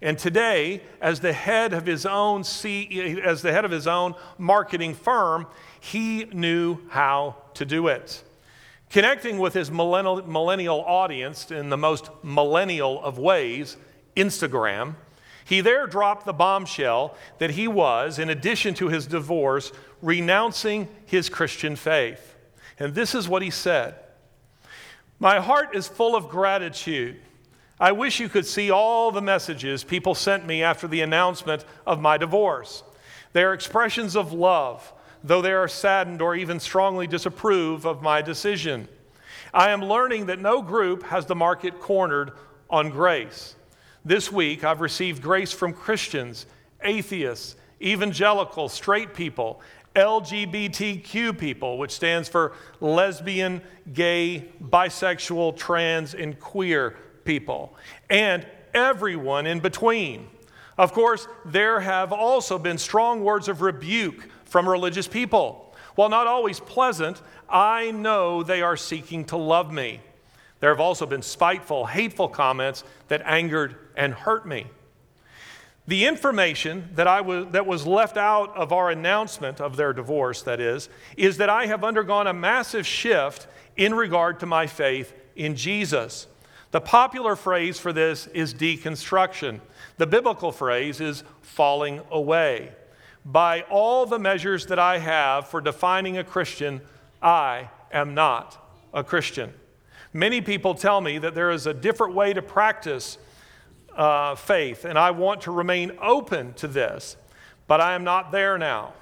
And 0.00 0.18
today, 0.18 0.82
as 1.00 1.20
the 1.20 1.32
head 1.32 1.72
of 1.72 1.86
his 1.86 2.06
own 2.06 2.44
C, 2.44 3.20
as 3.24 3.42
the 3.42 3.52
head 3.52 3.64
of 3.64 3.70
his 3.70 3.86
own 3.86 4.14
marketing 4.36 4.94
firm, 4.94 5.46
he 5.80 6.24
knew 6.26 6.78
how 6.88 7.36
to 7.54 7.64
do 7.64 7.88
it. 7.88 8.22
Connecting 8.90 9.38
with 9.38 9.54
his 9.54 9.70
millennial, 9.70 10.26
millennial 10.26 10.80
audience 10.82 11.50
in 11.50 11.70
the 11.70 11.76
most 11.76 12.10
millennial 12.22 13.02
of 13.02 13.16
ways, 13.18 13.76
Instagram, 14.16 14.96
he 15.44 15.60
there 15.60 15.86
dropped 15.86 16.24
the 16.24 16.32
bombshell 16.32 17.16
that 17.38 17.50
he 17.50 17.66
was, 17.66 18.18
in 18.18 18.30
addition 18.30 18.74
to 18.74 18.88
his 18.88 19.06
divorce, 19.06 19.72
renouncing 20.00 20.88
his 21.06 21.28
Christian 21.28 21.76
faith. 21.76 22.36
And 22.78 22.94
this 22.94 23.14
is 23.14 23.28
what 23.28 23.42
he 23.42 23.50
said 23.50 23.94
My 25.18 25.40
heart 25.40 25.74
is 25.74 25.88
full 25.88 26.16
of 26.16 26.28
gratitude. 26.28 27.20
I 27.80 27.92
wish 27.92 28.20
you 28.20 28.28
could 28.28 28.46
see 28.46 28.70
all 28.70 29.10
the 29.10 29.22
messages 29.22 29.82
people 29.82 30.14
sent 30.14 30.46
me 30.46 30.62
after 30.62 30.86
the 30.86 31.00
announcement 31.00 31.64
of 31.84 32.00
my 32.00 32.16
divorce. 32.16 32.84
They 33.32 33.42
are 33.42 33.54
expressions 33.54 34.14
of 34.14 34.32
love, 34.32 34.92
though 35.24 35.42
they 35.42 35.52
are 35.52 35.68
saddened 35.68 36.22
or 36.22 36.36
even 36.36 36.60
strongly 36.60 37.06
disapprove 37.06 37.84
of 37.84 38.02
my 38.02 38.22
decision. 38.22 38.86
I 39.52 39.70
am 39.70 39.84
learning 39.84 40.26
that 40.26 40.38
no 40.38 40.62
group 40.62 41.02
has 41.04 41.26
the 41.26 41.34
market 41.34 41.80
cornered 41.80 42.32
on 42.70 42.90
grace. 42.90 43.56
This 44.04 44.32
week, 44.32 44.64
I've 44.64 44.80
received 44.80 45.22
grace 45.22 45.52
from 45.52 45.72
Christians, 45.72 46.46
atheists, 46.82 47.54
evangelical, 47.80 48.68
straight 48.68 49.14
people, 49.14 49.60
LGBTQ 49.94 51.38
people, 51.38 51.78
which 51.78 51.92
stands 51.92 52.28
for 52.28 52.52
lesbian, 52.80 53.62
gay, 53.92 54.48
bisexual, 54.60 55.56
trans, 55.56 56.14
and 56.14 56.38
queer 56.40 56.96
people, 57.24 57.76
and 58.10 58.44
everyone 58.74 59.46
in 59.46 59.60
between. 59.60 60.26
Of 60.76 60.92
course, 60.92 61.28
there 61.44 61.78
have 61.78 62.12
also 62.12 62.58
been 62.58 62.78
strong 62.78 63.22
words 63.22 63.46
of 63.46 63.62
rebuke 63.62 64.28
from 64.46 64.68
religious 64.68 65.06
people. 65.06 65.76
While 65.94 66.08
not 66.08 66.26
always 66.26 66.58
pleasant, 66.58 67.22
I 67.48 67.92
know 67.92 68.42
they 68.42 68.62
are 68.62 68.76
seeking 68.76 69.26
to 69.26 69.36
love 69.36 69.72
me. 69.72 70.00
There 70.58 70.70
have 70.70 70.80
also 70.80 71.06
been 71.06 71.22
spiteful, 71.22 71.86
hateful 71.86 72.28
comments 72.28 72.82
that 73.08 73.22
angered 73.24 73.76
and 73.96 74.14
hurt 74.14 74.46
me. 74.46 74.66
The 75.86 76.06
information 76.06 76.90
that, 76.94 77.08
I 77.08 77.20
was, 77.20 77.46
that 77.50 77.66
was 77.66 77.86
left 77.86 78.16
out 78.16 78.56
of 78.56 78.72
our 78.72 78.90
announcement 78.90 79.60
of 79.60 79.76
their 79.76 79.92
divorce, 79.92 80.42
that 80.42 80.60
is, 80.60 80.88
is 81.16 81.38
that 81.38 81.50
I 81.50 81.66
have 81.66 81.82
undergone 81.82 82.28
a 82.28 82.32
massive 82.32 82.86
shift 82.86 83.48
in 83.76 83.94
regard 83.94 84.38
to 84.40 84.46
my 84.46 84.66
faith 84.66 85.12
in 85.34 85.56
Jesus. 85.56 86.28
The 86.70 86.80
popular 86.80 87.34
phrase 87.34 87.78
for 87.78 87.92
this 87.92 88.28
is 88.28 88.54
deconstruction. 88.54 89.60
The 89.98 90.06
biblical 90.06 90.52
phrase 90.52 91.00
is 91.00 91.24
falling 91.40 92.00
away. 92.10 92.72
By 93.24 93.62
all 93.62 94.06
the 94.06 94.18
measures 94.18 94.66
that 94.66 94.78
I 94.78 94.98
have 94.98 95.48
for 95.48 95.60
defining 95.60 96.16
a 96.16 96.24
Christian, 96.24 96.80
I 97.20 97.70
am 97.92 98.14
not 98.14 98.58
a 98.94 99.04
Christian. 99.04 99.52
Many 100.12 100.40
people 100.40 100.74
tell 100.74 101.00
me 101.00 101.18
that 101.18 101.34
there 101.34 101.50
is 101.50 101.66
a 101.66 101.74
different 101.74 102.14
way 102.14 102.32
to 102.32 102.42
practice 102.42 103.18
uh, 103.96 104.34
faith, 104.34 104.84
and 104.84 104.98
I 104.98 105.10
want 105.10 105.42
to 105.42 105.50
remain 105.50 105.92
open 106.00 106.54
to 106.54 106.68
this, 106.68 107.16
but 107.66 107.80
I 107.80 107.94
am 107.94 108.04
not 108.04 108.32
there 108.32 108.58
now. 108.58 108.94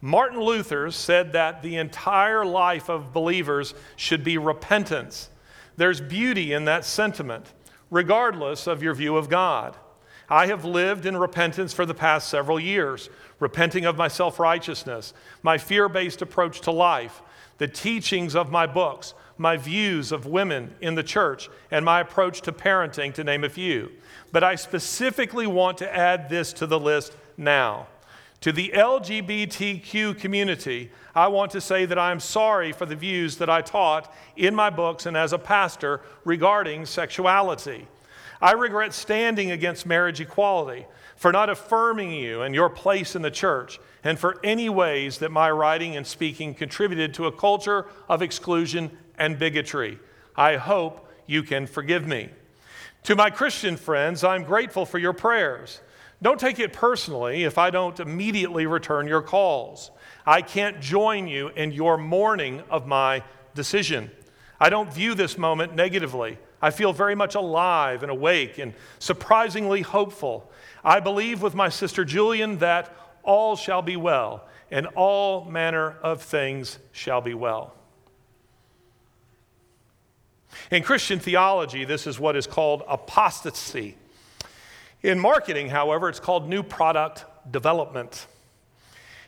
Martin 0.00 0.40
Luther 0.40 0.90
said 0.90 1.32
that 1.32 1.62
the 1.62 1.76
entire 1.76 2.44
life 2.44 2.88
of 2.88 3.12
believers 3.12 3.72
should 3.94 4.24
be 4.24 4.36
repentance. 4.36 5.30
There's 5.76 6.00
beauty 6.00 6.52
in 6.52 6.64
that 6.64 6.84
sentiment, 6.84 7.52
regardless 7.90 8.66
of 8.66 8.82
your 8.82 8.94
view 8.94 9.16
of 9.16 9.28
God. 9.28 9.76
I 10.28 10.46
have 10.46 10.64
lived 10.64 11.06
in 11.06 11.16
repentance 11.16 11.72
for 11.72 11.86
the 11.86 11.94
past 11.94 12.28
several 12.28 12.58
years, 12.58 13.10
repenting 13.38 13.84
of 13.84 13.96
my 13.96 14.08
self 14.08 14.38
righteousness, 14.38 15.14
my 15.42 15.58
fear 15.58 15.88
based 15.88 16.22
approach 16.22 16.62
to 16.62 16.70
life, 16.70 17.22
the 17.58 17.68
teachings 17.68 18.34
of 18.34 18.50
my 18.50 18.66
books, 18.66 19.14
my 19.36 19.56
views 19.56 20.10
of 20.10 20.26
women 20.26 20.74
in 20.80 20.94
the 20.94 21.02
church, 21.02 21.48
and 21.70 21.84
my 21.84 22.00
approach 22.00 22.40
to 22.42 22.52
parenting, 22.52 23.12
to 23.14 23.24
name 23.24 23.44
a 23.44 23.48
few. 23.48 23.90
But 24.32 24.42
I 24.42 24.54
specifically 24.56 25.46
want 25.46 25.78
to 25.78 25.94
add 25.94 26.28
this 26.28 26.52
to 26.54 26.66
the 26.66 26.80
list 26.80 27.14
now. 27.36 27.86
To 28.40 28.50
the 28.50 28.72
LGBTQ 28.74 30.18
community, 30.18 30.90
I 31.14 31.28
want 31.28 31.52
to 31.52 31.60
say 31.60 31.84
that 31.84 31.98
I 31.98 32.10
am 32.10 32.18
sorry 32.18 32.72
for 32.72 32.86
the 32.86 32.96
views 32.96 33.36
that 33.36 33.48
I 33.48 33.60
taught 33.60 34.12
in 34.36 34.54
my 34.54 34.68
books 34.68 35.06
and 35.06 35.16
as 35.16 35.32
a 35.32 35.38
pastor 35.38 36.00
regarding 36.24 36.86
sexuality. 36.86 37.86
I 38.40 38.52
regret 38.52 38.94
standing 38.94 39.52
against 39.52 39.86
marriage 39.86 40.20
equality, 40.20 40.86
for 41.14 41.30
not 41.30 41.50
affirming 41.50 42.10
you 42.10 42.42
and 42.42 42.52
your 42.52 42.68
place 42.68 43.14
in 43.14 43.22
the 43.22 43.30
church, 43.30 43.78
and 44.02 44.18
for 44.18 44.40
any 44.42 44.68
ways 44.68 45.18
that 45.18 45.30
my 45.30 45.48
writing 45.48 45.94
and 45.94 46.04
speaking 46.04 46.52
contributed 46.52 47.14
to 47.14 47.26
a 47.26 47.32
culture 47.32 47.86
of 48.08 48.22
exclusion 48.22 48.90
and 49.16 49.38
bigotry. 49.38 50.00
I 50.34 50.56
hope 50.56 51.08
you 51.28 51.44
can 51.44 51.68
forgive 51.68 52.08
me. 52.08 52.30
To 53.04 53.16
my 53.16 53.30
Christian 53.30 53.76
friends, 53.76 54.22
I'm 54.22 54.44
grateful 54.44 54.86
for 54.86 54.98
your 54.98 55.12
prayers. 55.12 55.80
Don't 56.22 56.38
take 56.38 56.60
it 56.60 56.72
personally 56.72 57.42
if 57.42 57.58
I 57.58 57.70
don't 57.70 57.98
immediately 57.98 58.66
return 58.66 59.08
your 59.08 59.22
calls. 59.22 59.90
I 60.24 60.40
can't 60.40 60.80
join 60.80 61.26
you 61.26 61.48
in 61.48 61.72
your 61.72 61.98
mourning 61.98 62.62
of 62.70 62.86
my 62.86 63.24
decision. 63.56 64.08
I 64.60 64.70
don't 64.70 64.92
view 64.92 65.14
this 65.14 65.36
moment 65.36 65.74
negatively. 65.74 66.38
I 66.60 66.70
feel 66.70 66.92
very 66.92 67.16
much 67.16 67.34
alive 67.34 68.04
and 68.04 68.12
awake 68.12 68.58
and 68.58 68.72
surprisingly 69.00 69.80
hopeful. 69.80 70.48
I 70.84 71.00
believe 71.00 71.42
with 71.42 71.56
my 71.56 71.70
sister 71.70 72.04
Julian 72.04 72.58
that 72.58 72.94
all 73.24 73.56
shall 73.56 73.82
be 73.82 73.96
well 73.96 74.46
and 74.70 74.86
all 74.94 75.44
manner 75.44 75.96
of 76.02 76.22
things 76.22 76.78
shall 76.92 77.20
be 77.20 77.34
well. 77.34 77.74
In 80.70 80.82
Christian 80.82 81.18
theology, 81.18 81.84
this 81.84 82.06
is 82.06 82.18
what 82.20 82.36
is 82.36 82.46
called 82.46 82.82
apostasy. 82.88 83.96
In 85.02 85.18
marketing, 85.18 85.68
however, 85.68 86.08
it's 86.08 86.20
called 86.20 86.48
new 86.48 86.62
product 86.62 87.24
development. 87.50 88.26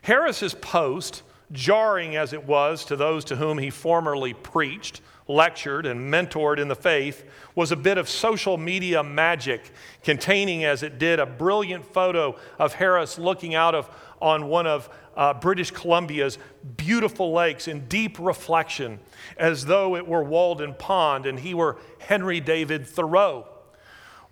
Harris's 0.03 0.55
post, 0.55 1.23
jarring 1.51 2.17
as 2.17 2.33
it 2.33 2.45
was 2.45 2.85
to 2.87 2.97
those 2.97 3.25
to 3.27 3.37
whom 3.37 3.59
he 3.59 3.71
formerly 3.71 4.35
preached, 4.35 5.01
lectured, 5.27 5.87
and 5.87 6.13
mentored 6.13 6.59
in 6.59 6.69
the 6.69 6.75
faith, 6.75 7.25
was 7.55 7.73
a 7.73 7.77
bit 7.77 7.99
of 7.99 8.09
social 8.09 8.59
media 8.59 9.03
magic, 9.03 9.71
containing, 10.03 10.65
as 10.65 10.83
it 10.83 10.99
did, 10.99 11.19
a 11.19 11.27
brilliant 11.27 11.85
photo 11.85 12.37
of 12.59 12.75
Harris 12.75 13.19
looking 13.19 13.55
out 13.55 13.75
of, 13.75 13.89
on 14.21 14.49
one 14.49 14.67
of 14.67 14.89
uh, 15.17 15.33
British 15.35 15.71
Columbia's 15.71 16.39
beautiful 16.77 17.33
lakes 17.33 17.69
in 17.69 17.87
deep 17.87 18.19
reflection, 18.19 18.99
as 19.37 19.67
though 19.67 19.97
it 19.97 20.07
were 20.07 20.23
Walden 20.23 20.75
Pond 20.75 21.27
and 21.27 21.39
he 21.39 21.55
were 21.55 21.79
Henry 21.99 22.41
David 22.41 22.87
Thoreau. 22.87 23.47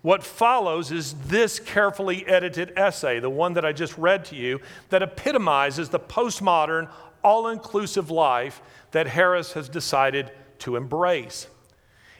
What 0.01 0.21
follows 0.23 0.91
is 0.91 1.13
this 1.27 1.59
carefully 1.59 2.27
edited 2.27 2.73
essay, 2.77 3.19
the 3.19 3.29
one 3.29 3.53
that 3.53 3.63
I 3.63 3.71
just 3.71 3.97
read 3.97 4.25
to 4.25 4.35
you, 4.35 4.59
that 4.89 5.01
epitomizes 5.01 5.89
the 5.89 5.99
postmodern, 5.99 6.89
all 7.23 7.47
inclusive 7.47 8.11
life 8.11 8.61
that 8.91 9.07
Harris 9.07 9.53
has 9.53 9.69
decided 9.69 10.29
to 10.63 10.75
embrace. 10.75 11.47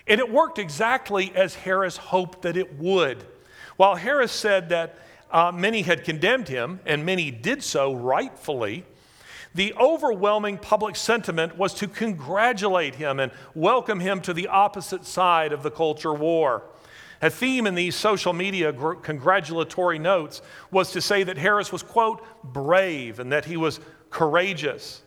And 0.07 0.19
it 0.19 0.31
worked 0.31 0.59
exactly 0.59 1.31
as 1.35 1.55
Harris 1.55 1.97
hoped 1.97 2.43
that 2.43 2.57
it 2.57 2.77
would. 2.77 3.25
While 3.77 3.95
Harris 3.95 4.31
said 4.31 4.69
that 4.69 4.97
uh, 5.31 5.51
many 5.51 5.81
had 5.81 6.03
condemned 6.03 6.47
him, 6.47 6.79
and 6.85 7.05
many 7.05 7.31
did 7.31 7.63
so 7.63 7.93
rightfully, 7.93 8.85
the 9.55 9.73
overwhelming 9.75 10.57
public 10.57 10.95
sentiment 10.95 11.57
was 11.57 11.73
to 11.75 11.87
congratulate 11.87 12.95
him 12.95 13.19
and 13.19 13.31
welcome 13.53 13.99
him 13.99 14.19
to 14.21 14.33
the 14.33 14.47
opposite 14.47 15.05
side 15.05 15.53
of 15.53 15.63
the 15.63 15.71
culture 15.71 16.13
war. 16.13 16.63
A 17.21 17.29
theme 17.29 17.67
in 17.67 17.75
these 17.75 17.95
social 17.95 18.33
media 18.33 18.73
congratulatory 18.73 19.97
notes 19.97 20.41
was 20.71 20.91
to 20.91 21.01
say 21.01 21.23
that 21.23 21.37
Harris 21.37 21.71
was, 21.71 21.81
quote, 21.81 22.21
brave 22.43 23.19
and 23.19 23.31
that 23.31 23.45
he 23.45 23.55
was 23.55 23.79
courageous. 24.09 25.01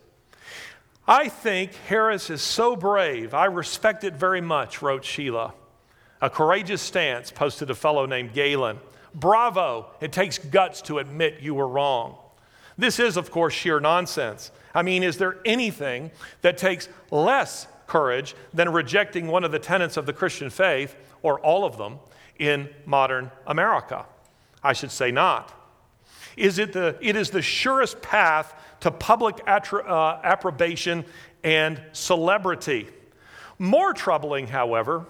I 1.08 1.28
think 1.28 1.74
Harris 1.86 2.30
is 2.30 2.42
so 2.42 2.74
brave. 2.74 3.32
I 3.32 3.44
respect 3.44 4.02
it 4.02 4.14
very 4.14 4.40
much, 4.40 4.82
wrote 4.82 5.04
Sheila. 5.04 5.54
A 6.20 6.28
courageous 6.28 6.82
stance, 6.82 7.30
posted 7.30 7.70
a 7.70 7.74
fellow 7.74 8.06
named 8.06 8.32
Galen. 8.32 8.80
Bravo, 9.14 9.86
it 10.00 10.12
takes 10.12 10.38
guts 10.38 10.82
to 10.82 10.98
admit 10.98 11.40
you 11.40 11.54
were 11.54 11.68
wrong. 11.68 12.16
This 12.76 12.98
is, 12.98 13.16
of 13.16 13.30
course, 13.30 13.54
sheer 13.54 13.80
nonsense. 13.80 14.50
I 14.74 14.82
mean, 14.82 15.02
is 15.02 15.16
there 15.16 15.38
anything 15.44 16.10
that 16.42 16.58
takes 16.58 16.88
less 17.10 17.68
courage 17.86 18.34
than 18.52 18.72
rejecting 18.72 19.28
one 19.28 19.44
of 19.44 19.52
the 19.52 19.58
tenets 19.58 19.96
of 19.96 20.06
the 20.06 20.12
Christian 20.12 20.50
faith 20.50 20.96
or 21.22 21.40
all 21.40 21.64
of 21.64 21.78
them, 21.78 21.98
in 22.38 22.68
modern 22.84 23.30
America? 23.46 24.04
I 24.62 24.72
should 24.72 24.90
say 24.90 25.10
not. 25.10 25.52
Is 26.36 26.58
it, 26.58 26.72
the, 26.72 26.96
it 27.00 27.16
is 27.16 27.30
the 27.30 27.42
surest 27.42 28.02
path 28.02 28.54
to 28.80 28.90
public 28.90 29.42
uh, 29.46 30.20
approbation 30.22 31.04
and 31.42 31.80
celebrity. 31.92 32.88
More 33.58 33.92
troubling, 33.92 34.46
however, 34.46 35.06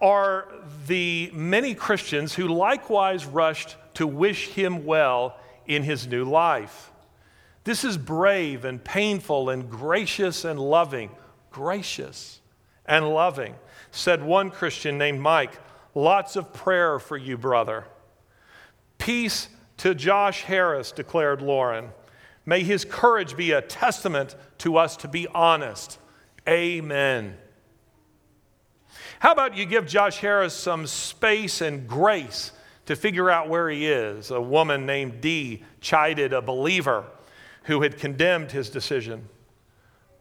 are 0.00 0.48
the 0.86 1.30
many 1.32 1.74
Christians 1.74 2.34
who 2.34 2.48
likewise 2.48 3.24
rushed 3.26 3.76
to 3.94 4.06
wish 4.06 4.48
him 4.48 4.84
well 4.84 5.38
in 5.66 5.82
his 5.82 6.06
new 6.06 6.24
life. 6.24 6.90
This 7.62 7.84
is 7.84 7.96
brave 7.96 8.64
and 8.64 8.82
painful 8.82 9.48
and 9.50 9.70
gracious 9.70 10.44
and 10.44 10.58
loving. 10.58 11.10
Gracious 11.50 12.40
and 12.84 13.08
loving 13.08 13.54
said 13.92 14.22
one 14.22 14.50
Christian 14.50 14.98
named 14.98 15.20
Mike, 15.20 15.52
Lots 15.94 16.34
of 16.34 16.52
prayer 16.52 16.98
for 16.98 17.16
you, 17.16 17.38
brother. 17.38 17.84
Peace 18.98 19.48
to 19.78 19.94
Josh 19.94 20.42
Harris, 20.42 20.92
declared 20.92 21.42
Lauren. 21.42 21.90
May 22.46 22.62
his 22.62 22.84
courage 22.84 23.36
be 23.36 23.52
a 23.52 23.62
testament 23.62 24.36
to 24.58 24.76
us 24.76 24.96
to 24.98 25.08
be 25.08 25.26
honest. 25.28 25.98
Amen. 26.48 27.36
How 29.18 29.32
about 29.32 29.56
you 29.56 29.64
give 29.64 29.86
Josh 29.86 30.18
Harris 30.18 30.54
some 30.54 30.86
space 30.86 31.60
and 31.60 31.88
grace 31.88 32.52
to 32.86 32.94
figure 32.94 33.30
out 33.30 33.48
where 33.48 33.70
he 33.70 33.86
is? 33.86 34.30
A 34.30 34.40
woman 34.40 34.84
named 34.84 35.20
Dee 35.20 35.64
chided 35.80 36.32
a 36.32 36.42
believer 36.42 37.06
who 37.64 37.80
had 37.82 37.96
condemned 37.96 38.52
his 38.52 38.68
decision. 38.68 39.28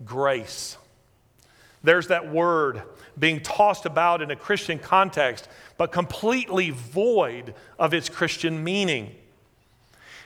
Grace. 0.06 0.78
There's 1.84 2.08
that 2.08 2.32
word 2.32 2.84
being 3.20 3.42
tossed 3.42 3.86
about 3.86 4.22
in 4.22 4.32
a 4.32 4.36
Christian 4.36 4.80
context, 4.80 5.50
but 5.78 5.92
completely 5.92 6.70
void 6.70 7.54
of 7.78 7.94
its 7.94 8.08
Christian 8.08 8.64
meaning. 8.64 9.14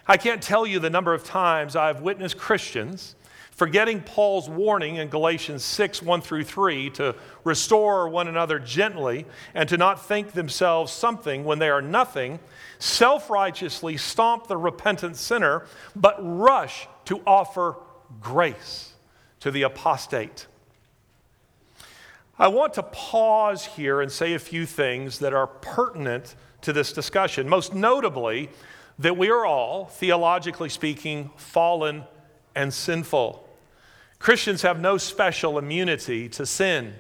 I 0.08 0.18
can't 0.18 0.42
tell 0.42 0.66
you 0.66 0.80
the 0.80 0.90
number 0.90 1.14
of 1.14 1.24
times 1.24 1.76
I've 1.76 2.02
witnessed 2.02 2.38
Christians 2.38 3.16
forgetting 3.58 4.02
Paul's 4.02 4.48
warning 4.48 4.98
in 4.98 5.10
Galatians 5.10 5.64
6 5.64 6.04
1 6.04 6.22
through 6.22 6.44
3 6.44 6.92
to 6.92 7.16
restore 7.44 8.08
one 8.08 8.28
another 8.28 8.60
gently 8.60 9.26
and 9.56 9.68
to 9.68 9.78
not 9.78 10.06
think 10.06 10.32
themselves 10.32 10.92
something 10.92 11.44
when 11.44 11.58
they 11.58 11.70
are 11.70 11.82
nothing, 11.82 12.40
self 12.78 13.32
righteously 13.32 13.98
stomp 13.98 14.48
the 14.48 14.56
repentant 14.56 15.18
sinner, 15.18 15.66
but 15.96 16.16
rush 16.20 16.88
to 17.06 17.20
offer 17.26 17.76
grace 18.22 18.94
to 19.40 19.50
the 19.50 19.64
apostate. 19.64 20.46
I 22.38 22.50
want 22.50 22.76
to 22.76 22.84
pause 22.84 23.66
here 23.66 24.00
and 24.02 24.12
say 24.12 24.36
a 24.36 24.40
few 24.40 24.68
things 24.68 25.18
that 25.20 25.34
are 25.34 25.48
pertinent 25.48 26.36
to 26.62 26.72
this 26.72 26.94
discussion, 26.94 27.50
most 27.50 27.74
notably 27.74 28.52
that 29.00 29.18
we 29.18 29.30
are 29.30 29.46
all, 29.46 29.86
theologically 29.86 30.70
speaking, 30.70 31.30
fallen 31.38 32.04
and 32.56 32.74
sinful. 32.74 33.48
Christians 34.20 34.64
have 34.64 34.80
no 34.80 34.98
special 34.98 35.60
immunity 35.60 36.28
to 36.30 36.46
sin. 36.46 36.96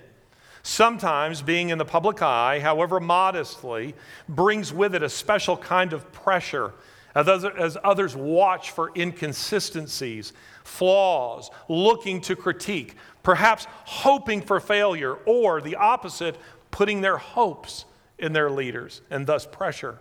Sometimes 0.62 1.42
being 1.42 1.70
in 1.70 1.78
the 1.78 1.86
public 1.86 2.22
eye, 2.22 2.60
however 2.60 3.00
modestly, 3.00 3.96
brings 4.30 4.74
with 4.74 4.94
it 4.94 5.02
a 5.02 5.10
special 5.10 5.58
kind 5.58 5.94
of 5.94 6.12
pressure 6.12 6.74
as 7.16 7.78
others 7.84 8.16
watch 8.16 8.70
for 8.70 8.92
inconsistencies, 8.96 10.34
flaws, 10.64 11.50
looking 11.68 12.22
to 12.22 12.36
critique, 12.36 12.94
perhaps 13.24 13.66
hoping 13.86 14.42
for 14.42 14.60
failure, 14.60 15.16
or 15.26 15.60
the 15.62 15.78
opposite, 15.78 16.38
putting 16.70 17.02
their 17.02 17.18
hopes 17.18 17.86
in 18.20 18.34
their 18.34 18.52
leaders 18.52 19.02
and 19.10 19.26
thus 19.26 19.48
pressure. 19.48 19.98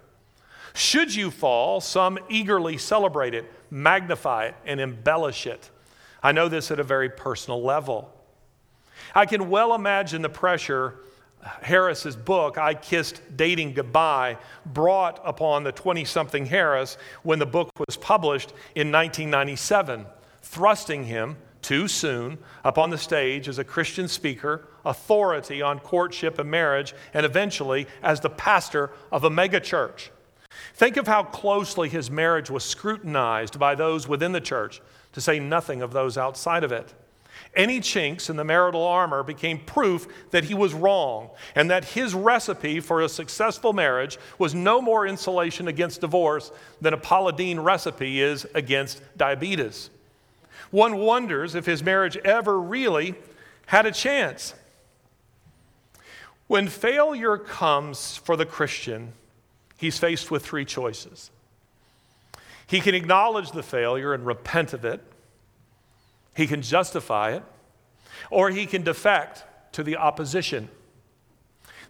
Should 0.76 1.14
you 1.14 1.30
fall, 1.30 1.80
some 1.80 2.18
eagerly 2.28 2.76
celebrate 2.76 3.32
it, 3.32 3.50
magnify 3.70 4.48
it, 4.48 4.56
and 4.66 4.78
embellish 4.78 5.46
it. 5.46 5.70
I 6.22 6.32
know 6.32 6.48
this 6.48 6.70
at 6.70 6.78
a 6.78 6.84
very 6.84 7.08
personal 7.08 7.62
level. 7.62 8.12
I 9.14 9.24
can 9.24 9.48
well 9.48 9.74
imagine 9.74 10.20
the 10.20 10.28
pressure 10.28 10.96
Harris's 11.62 12.14
book, 12.14 12.58
I 12.58 12.74
Kissed 12.74 13.22
Dating 13.38 13.72
Goodbye, 13.72 14.36
brought 14.66 15.18
upon 15.24 15.64
the 15.64 15.72
20 15.72 16.04
something 16.04 16.44
Harris 16.44 16.98
when 17.22 17.38
the 17.38 17.46
book 17.46 17.70
was 17.86 17.96
published 17.96 18.50
in 18.74 18.92
1997, 18.92 20.04
thrusting 20.42 21.04
him 21.04 21.36
too 21.62 21.88
soon 21.88 22.36
upon 22.64 22.90
the 22.90 22.98
stage 22.98 23.48
as 23.48 23.58
a 23.58 23.64
Christian 23.64 24.08
speaker, 24.08 24.68
authority 24.84 25.62
on 25.62 25.78
courtship 25.78 26.38
and 26.38 26.50
marriage, 26.50 26.94
and 27.14 27.24
eventually 27.24 27.86
as 28.02 28.20
the 28.20 28.28
pastor 28.28 28.90
of 29.10 29.24
a 29.24 29.30
megachurch. 29.30 30.10
Think 30.76 30.98
of 30.98 31.06
how 31.06 31.22
closely 31.22 31.88
his 31.88 32.10
marriage 32.10 32.50
was 32.50 32.62
scrutinized 32.62 33.58
by 33.58 33.74
those 33.74 34.06
within 34.06 34.32
the 34.32 34.42
church, 34.42 34.82
to 35.12 35.22
say 35.22 35.40
nothing 35.40 35.80
of 35.80 35.94
those 35.94 36.18
outside 36.18 36.64
of 36.64 36.70
it. 36.70 36.92
Any 37.54 37.80
chinks 37.80 38.28
in 38.28 38.36
the 38.36 38.44
marital 38.44 38.84
armor 38.84 39.22
became 39.22 39.58
proof 39.58 40.06
that 40.32 40.44
he 40.44 40.52
was 40.52 40.74
wrong 40.74 41.30
and 41.54 41.70
that 41.70 41.86
his 41.86 42.12
recipe 42.12 42.80
for 42.80 43.00
a 43.00 43.08
successful 43.08 43.72
marriage 43.72 44.18
was 44.38 44.54
no 44.54 44.82
more 44.82 45.06
insulation 45.06 45.66
against 45.66 46.02
divorce 46.02 46.52
than 46.82 46.92
a 46.92 46.98
Paula 46.98 47.32
recipe 47.58 48.20
is 48.20 48.46
against 48.54 49.00
diabetes. 49.16 49.88
One 50.70 50.98
wonders 50.98 51.54
if 51.54 51.64
his 51.64 51.82
marriage 51.82 52.18
ever 52.18 52.60
really 52.60 53.14
had 53.64 53.86
a 53.86 53.92
chance. 53.92 54.52
When 56.48 56.68
failure 56.68 57.38
comes 57.38 58.18
for 58.18 58.36
the 58.36 58.46
Christian, 58.46 59.14
he's 59.76 59.98
faced 59.98 60.30
with 60.30 60.44
three 60.44 60.64
choices. 60.64 61.30
He 62.66 62.80
can 62.80 62.94
acknowledge 62.94 63.52
the 63.52 63.62
failure 63.62 64.12
and 64.12 64.26
repent 64.26 64.72
of 64.72 64.84
it. 64.84 65.00
He 66.34 66.46
can 66.46 66.62
justify 66.62 67.32
it, 67.32 67.42
or 68.30 68.50
he 68.50 68.66
can 68.66 68.82
defect 68.82 69.44
to 69.72 69.82
the 69.82 69.96
opposition. 69.96 70.68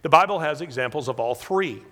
The 0.03 0.09
Bible 0.09 0.39
has 0.39 0.61
examples 0.61 1.07
of 1.07 1.19
all 1.19 1.35
three 1.35 1.83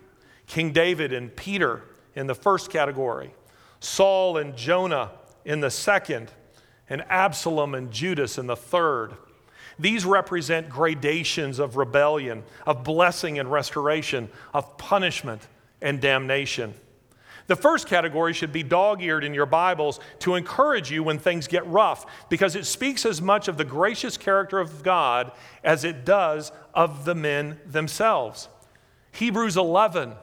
King 0.47 0.71
David 0.71 1.11
and 1.11 1.35
Peter 1.35 1.83
in 2.13 2.27
the 2.27 2.35
first 2.35 2.69
category, 2.69 3.33
Saul 3.79 4.37
and 4.37 4.55
Jonah 4.55 5.11
in 5.43 5.59
the 5.59 5.71
second, 5.71 6.31
and 6.87 7.03
Absalom 7.09 7.73
and 7.73 7.91
Judas 7.91 8.37
in 8.37 8.45
the 8.45 8.55
third. 8.55 9.15
These 9.79 10.05
represent 10.05 10.69
gradations 10.69 11.59
of 11.59 11.75
rebellion, 11.75 12.43
of 12.65 12.83
blessing 12.83 13.39
and 13.39 13.51
restoration, 13.51 14.29
of 14.53 14.77
punishment 14.77 15.41
and 15.81 16.01
damnation. 16.01 16.73
The 17.47 17.55
first 17.55 17.87
category 17.87 18.33
should 18.33 18.51
be 18.51 18.63
dog 18.63 19.03
eared 19.03 19.23
in 19.23 19.33
your 19.33 19.45
Bibles 19.45 19.99
to 20.19 20.35
encourage 20.35 20.91
you 20.91 21.03
when 21.03 21.19
things 21.19 21.47
get 21.47 21.65
rough, 21.67 22.05
because 22.27 22.55
it 22.55 22.65
speaks 22.65 23.05
as 23.05 23.21
much 23.21 23.47
of 23.47 23.57
the 23.57 23.65
gracious 23.65 24.17
character 24.17 24.59
of 24.59 24.81
God 24.81 25.31
as 25.63 25.83
it 25.83 26.05
does 26.05 26.51
of 26.73 27.05
the 27.05 27.13
men 27.13 27.59
themselves. 27.65 28.49
Hebrews 29.11 29.57
11, 29.57 30.13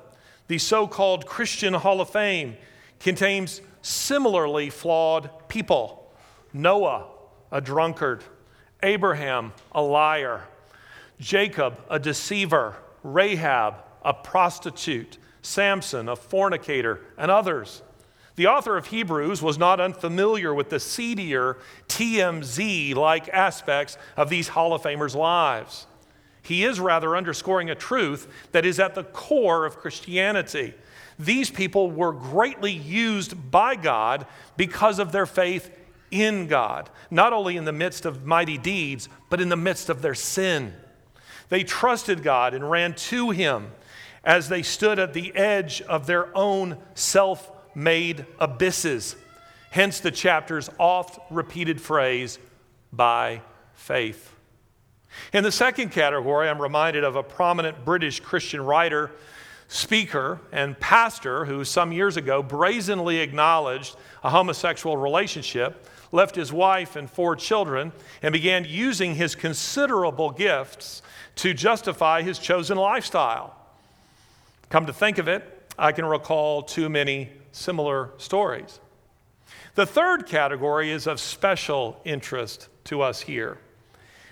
the 0.49 0.59
so 0.59 0.89
called 0.89 1.27
Christian 1.27 1.75
Hall 1.75 2.01
of 2.01 2.11
Fame, 2.11 2.57
contains 2.99 3.61
similarly 3.83 4.71
flawed 4.71 5.31
people 5.49 5.99
Noah, 6.53 7.07
a 7.51 7.61
drunkard, 7.61 8.23
Abraham, 8.83 9.53
a 9.73 9.81
liar, 9.81 10.43
Jacob, 11.19 11.79
a 11.89 11.99
deceiver, 11.99 12.77
Rahab, 13.03 13.77
a 14.05 14.13
prostitute. 14.13 15.19
Samson, 15.43 16.09
a 16.09 16.17
fornicator, 16.17 17.01
and 17.19 17.31
others. 17.31 17.83
The 18.37 18.47
author 18.47 18.77
of 18.77 18.87
Hebrews 18.87 19.43
was 19.43 19.59
not 19.59 19.81
unfamiliar 19.81 20.55
with 20.55 20.71
the 20.71 20.81
seedier, 20.81 21.59
TMZ 21.89 22.95
like 22.95 23.29
aspects 23.29 23.99
of 24.17 24.31
these 24.31 24.49
Hall 24.49 24.73
of 24.73 24.83
Famers' 24.83 25.15
lives. 25.15 25.87
He 26.43 26.65
is 26.65 26.81
rather 26.81 27.17
underscoring 27.17 27.71
a 27.71 27.75
truth 27.75 28.27
that 28.53 28.65
is 28.65 28.81
at 28.81 28.95
the 28.95 29.05
core 29.05 29.67
of 29.67 29.77
Christianity. 29.77 30.75
These 31.19 31.51
people 31.51 31.91
were 31.91 32.13
greatly 32.13 32.73
used 32.73 33.51
by 33.51 33.77
God 33.77 34.27
because 34.57 34.99
of 34.99 35.13
their 35.13 35.27
faith 35.27 35.79
in 36.11 36.47
God, 36.47 36.91
not 37.11 37.33
only 37.33 37.57
in 37.57 37.65
the 37.65 37.73
midst 37.73 38.07
of 38.07 38.25
mighty 38.25 38.59
deeds, 38.59 39.09
but 39.31 39.41
in 39.41 39.51
the 39.51 39.57
midst 39.57 39.89
of 39.89 40.03
their 40.03 40.15
sin. 40.15 40.75
They 41.49 41.65
trusted 41.65 42.23
God 42.23 42.55
and 42.55 42.71
ran 42.71 42.95
to 42.95 43.31
Him 43.31 43.73
as 44.25 44.49
they 44.49 44.63
stood 44.63 44.99
at 44.99 45.15
the 45.15 45.35
edge 45.35 45.83
of 45.83 46.07
their 46.07 46.37
own 46.37 46.79
self 46.95 47.51
made 47.75 48.27
abysses. 48.39 49.17
Hence 49.71 50.01
the 50.01 50.11
chapter's 50.11 50.71
oft 50.79 51.19
repeated 51.31 51.81
phrase, 51.81 52.39
by 52.93 53.41
faith. 53.75 54.35
In 55.33 55.45
the 55.45 55.53
second 55.53 55.91
category, 55.91 56.49
I'm 56.49 56.61
reminded 56.61 57.05
of 57.05 57.17
a 57.17 57.23
prominent 57.23 57.85
British 57.85 58.21
Christian 58.21 58.61
writer, 58.61 59.11
speaker, 59.69 60.41
and 60.53 60.79
pastor 60.79 61.45
who 61.47 61.65
some 61.65 61.93
years 61.93 62.17
ago 62.17 62.43
brazenly 62.43 63.19
acknowledged 63.19 63.97
a 64.23 64.31
homosexual 64.31 64.97
relationship, 64.97 65.89
left 66.13 66.37
his 66.37 66.53
wife 66.53 66.97
and 66.97 67.11
four 67.11 67.35
children, 67.35 67.93
and 68.23 68.33
began 68.33 68.67
using 68.69 69.15
his 69.15 69.35
considerable 69.35 70.31
gifts 70.31 71.03
to 71.37 71.55
justify 71.55 72.21
his 72.21 72.39
chosen 72.39 72.77
lifestyle. 72.77 73.57
Come 74.73 74.87
to 74.87 74.93
think 74.95 75.19
of 75.19 75.29
it, 75.29 75.45
I 75.79 75.93
can 75.93 76.07
recall 76.07 76.63
too 76.63 76.89
many 76.89 77.29
similar 77.51 78.09
stories. 78.17 78.81
The 79.75 79.85
third 79.85 80.27
category 80.27 80.91
is 80.91 81.07
of 81.07 81.21
special 81.21 82.01
interest 82.07 82.69
to 82.85 83.03
us 83.03 83.21
here. 83.21 83.59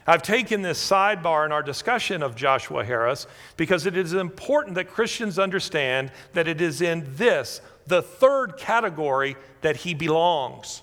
I've 0.07 0.23
taken 0.23 0.63
this 0.63 0.83
sidebar 0.83 1.45
in 1.45 1.53
our 1.53 1.63
discussion 1.63 2.23
of 2.23 2.37
Joshua 2.37 2.87
Harris 2.87 3.27
because 3.59 3.85
it 3.85 3.99
is 3.99 4.15
important 4.15 4.77
that 4.77 4.89
Christians 4.89 5.39
understand 5.39 6.11
that 6.33 6.49
it 6.49 6.63
is 6.63 6.81
in 6.81 7.05
this, 7.17 7.61
the 7.87 8.01
third 8.01 8.57
category, 8.57 9.37
that 9.61 9.77
he 9.77 9.93
belongs. 9.93 10.81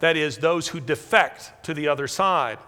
That 0.00 0.18
is, 0.18 0.36
those 0.36 0.68
who 0.68 0.80
defect 0.80 1.64
to 1.64 1.72
the 1.72 1.88
other 1.88 2.06
side. 2.06 2.58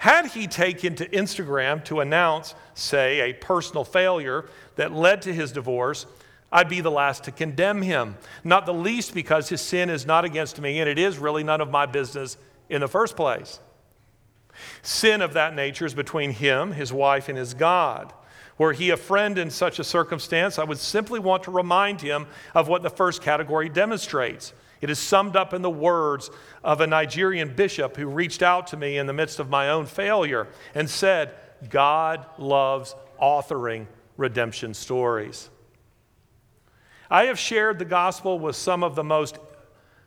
Had 0.00 0.28
he 0.28 0.46
taken 0.46 0.94
to 0.94 1.06
Instagram 1.10 1.84
to 1.84 2.00
announce, 2.00 2.54
say, 2.72 3.20
a 3.20 3.34
personal 3.34 3.84
failure 3.84 4.46
that 4.76 4.92
led 4.92 5.20
to 5.22 5.32
his 5.34 5.52
divorce, 5.52 6.06
I'd 6.50 6.70
be 6.70 6.80
the 6.80 6.90
last 6.90 7.24
to 7.24 7.30
condemn 7.30 7.82
him, 7.82 8.16
not 8.42 8.64
the 8.64 8.72
least 8.72 9.12
because 9.12 9.50
his 9.50 9.60
sin 9.60 9.90
is 9.90 10.06
not 10.06 10.24
against 10.24 10.58
me 10.58 10.80
and 10.80 10.88
it 10.88 10.98
is 10.98 11.18
really 11.18 11.44
none 11.44 11.60
of 11.60 11.70
my 11.70 11.84
business 11.84 12.38
in 12.70 12.80
the 12.80 12.88
first 12.88 13.14
place. 13.14 13.60
Sin 14.80 15.20
of 15.20 15.34
that 15.34 15.54
nature 15.54 15.84
is 15.84 15.92
between 15.92 16.30
him, 16.30 16.72
his 16.72 16.94
wife, 16.94 17.28
and 17.28 17.36
his 17.36 17.52
God. 17.52 18.14
Were 18.56 18.72
he 18.72 18.88
a 18.88 18.96
friend 18.96 19.36
in 19.36 19.50
such 19.50 19.78
a 19.78 19.84
circumstance, 19.84 20.58
I 20.58 20.64
would 20.64 20.78
simply 20.78 21.20
want 21.20 21.42
to 21.42 21.50
remind 21.50 22.00
him 22.00 22.26
of 22.54 22.68
what 22.68 22.82
the 22.82 22.88
first 22.88 23.20
category 23.20 23.68
demonstrates. 23.68 24.54
It 24.80 24.90
is 24.90 24.98
summed 24.98 25.36
up 25.36 25.52
in 25.52 25.62
the 25.62 25.70
words 25.70 26.30
of 26.64 26.80
a 26.80 26.86
Nigerian 26.86 27.54
bishop 27.54 27.96
who 27.96 28.06
reached 28.06 28.42
out 28.42 28.68
to 28.68 28.76
me 28.76 28.96
in 28.96 29.06
the 29.06 29.12
midst 29.12 29.38
of 29.38 29.50
my 29.50 29.68
own 29.68 29.86
failure 29.86 30.48
and 30.74 30.88
said, 30.88 31.34
God 31.68 32.24
loves 32.38 32.94
authoring 33.20 33.86
redemption 34.16 34.72
stories. 34.72 35.50
I 37.10 37.24
have 37.24 37.38
shared 37.38 37.78
the 37.78 37.84
gospel 37.84 38.38
with 38.38 38.56
some 38.56 38.82
of 38.82 38.94
the 38.94 39.04
most 39.04 39.38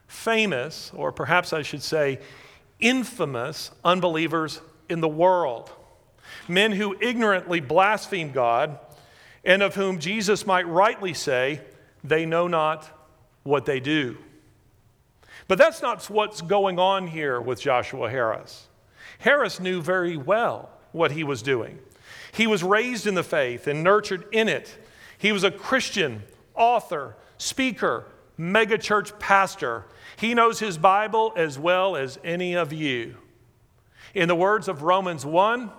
famous, 0.07 0.91
or 0.95 1.11
perhaps 1.11 1.53
I 1.53 1.61
should 1.61 1.83
say, 1.83 2.19
infamous 2.79 3.71
unbelievers 3.83 4.61
in 4.89 5.01
the 5.01 5.07
world. 5.07 5.71
Men 6.47 6.71
who 6.71 6.97
ignorantly 6.99 7.59
blaspheme 7.59 8.31
God, 8.31 8.79
and 9.43 9.61
of 9.61 9.75
whom 9.75 9.99
Jesus 9.99 10.47
might 10.47 10.67
rightly 10.67 11.13
say, 11.13 11.61
they 12.03 12.25
know 12.25 12.47
not 12.47 12.89
what 13.43 13.65
they 13.65 13.79
do. 13.79 14.17
But 15.47 15.57
that's 15.57 15.81
not 15.81 16.09
what's 16.09 16.41
going 16.41 16.79
on 16.79 17.07
here 17.07 17.39
with 17.39 17.61
Joshua 17.61 18.09
Harris. 18.09 18.67
Harris 19.19 19.59
knew 19.59 19.81
very 19.81 20.17
well 20.17 20.69
what 20.91 21.11
he 21.11 21.23
was 21.23 21.41
doing. 21.41 21.79
He 22.33 22.47
was 22.47 22.63
raised 22.63 23.07
in 23.07 23.15
the 23.15 23.23
faith 23.23 23.67
and 23.67 23.83
nurtured 23.83 24.25
in 24.31 24.47
it. 24.47 24.75
He 25.17 25.31
was 25.31 25.43
a 25.43 25.51
Christian, 25.51 26.23
author, 26.55 27.15
speaker, 27.37 28.05
megachurch 28.39 29.19
pastor, 29.19 29.85
he 30.17 30.33
knows 30.33 30.59
his 30.59 30.77
Bible 30.77 31.33
as 31.35 31.57
well 31.57 31.95
as 31.95 32.19
any 32.23 32.55
of 32.55 32.71
you. 32.71 33.15
In 34.13 34.27
the 34.27 34.35
words 34.35 34.67
of 34.67 34.83
Romans 34.83 35.25
1, 35.25 35.71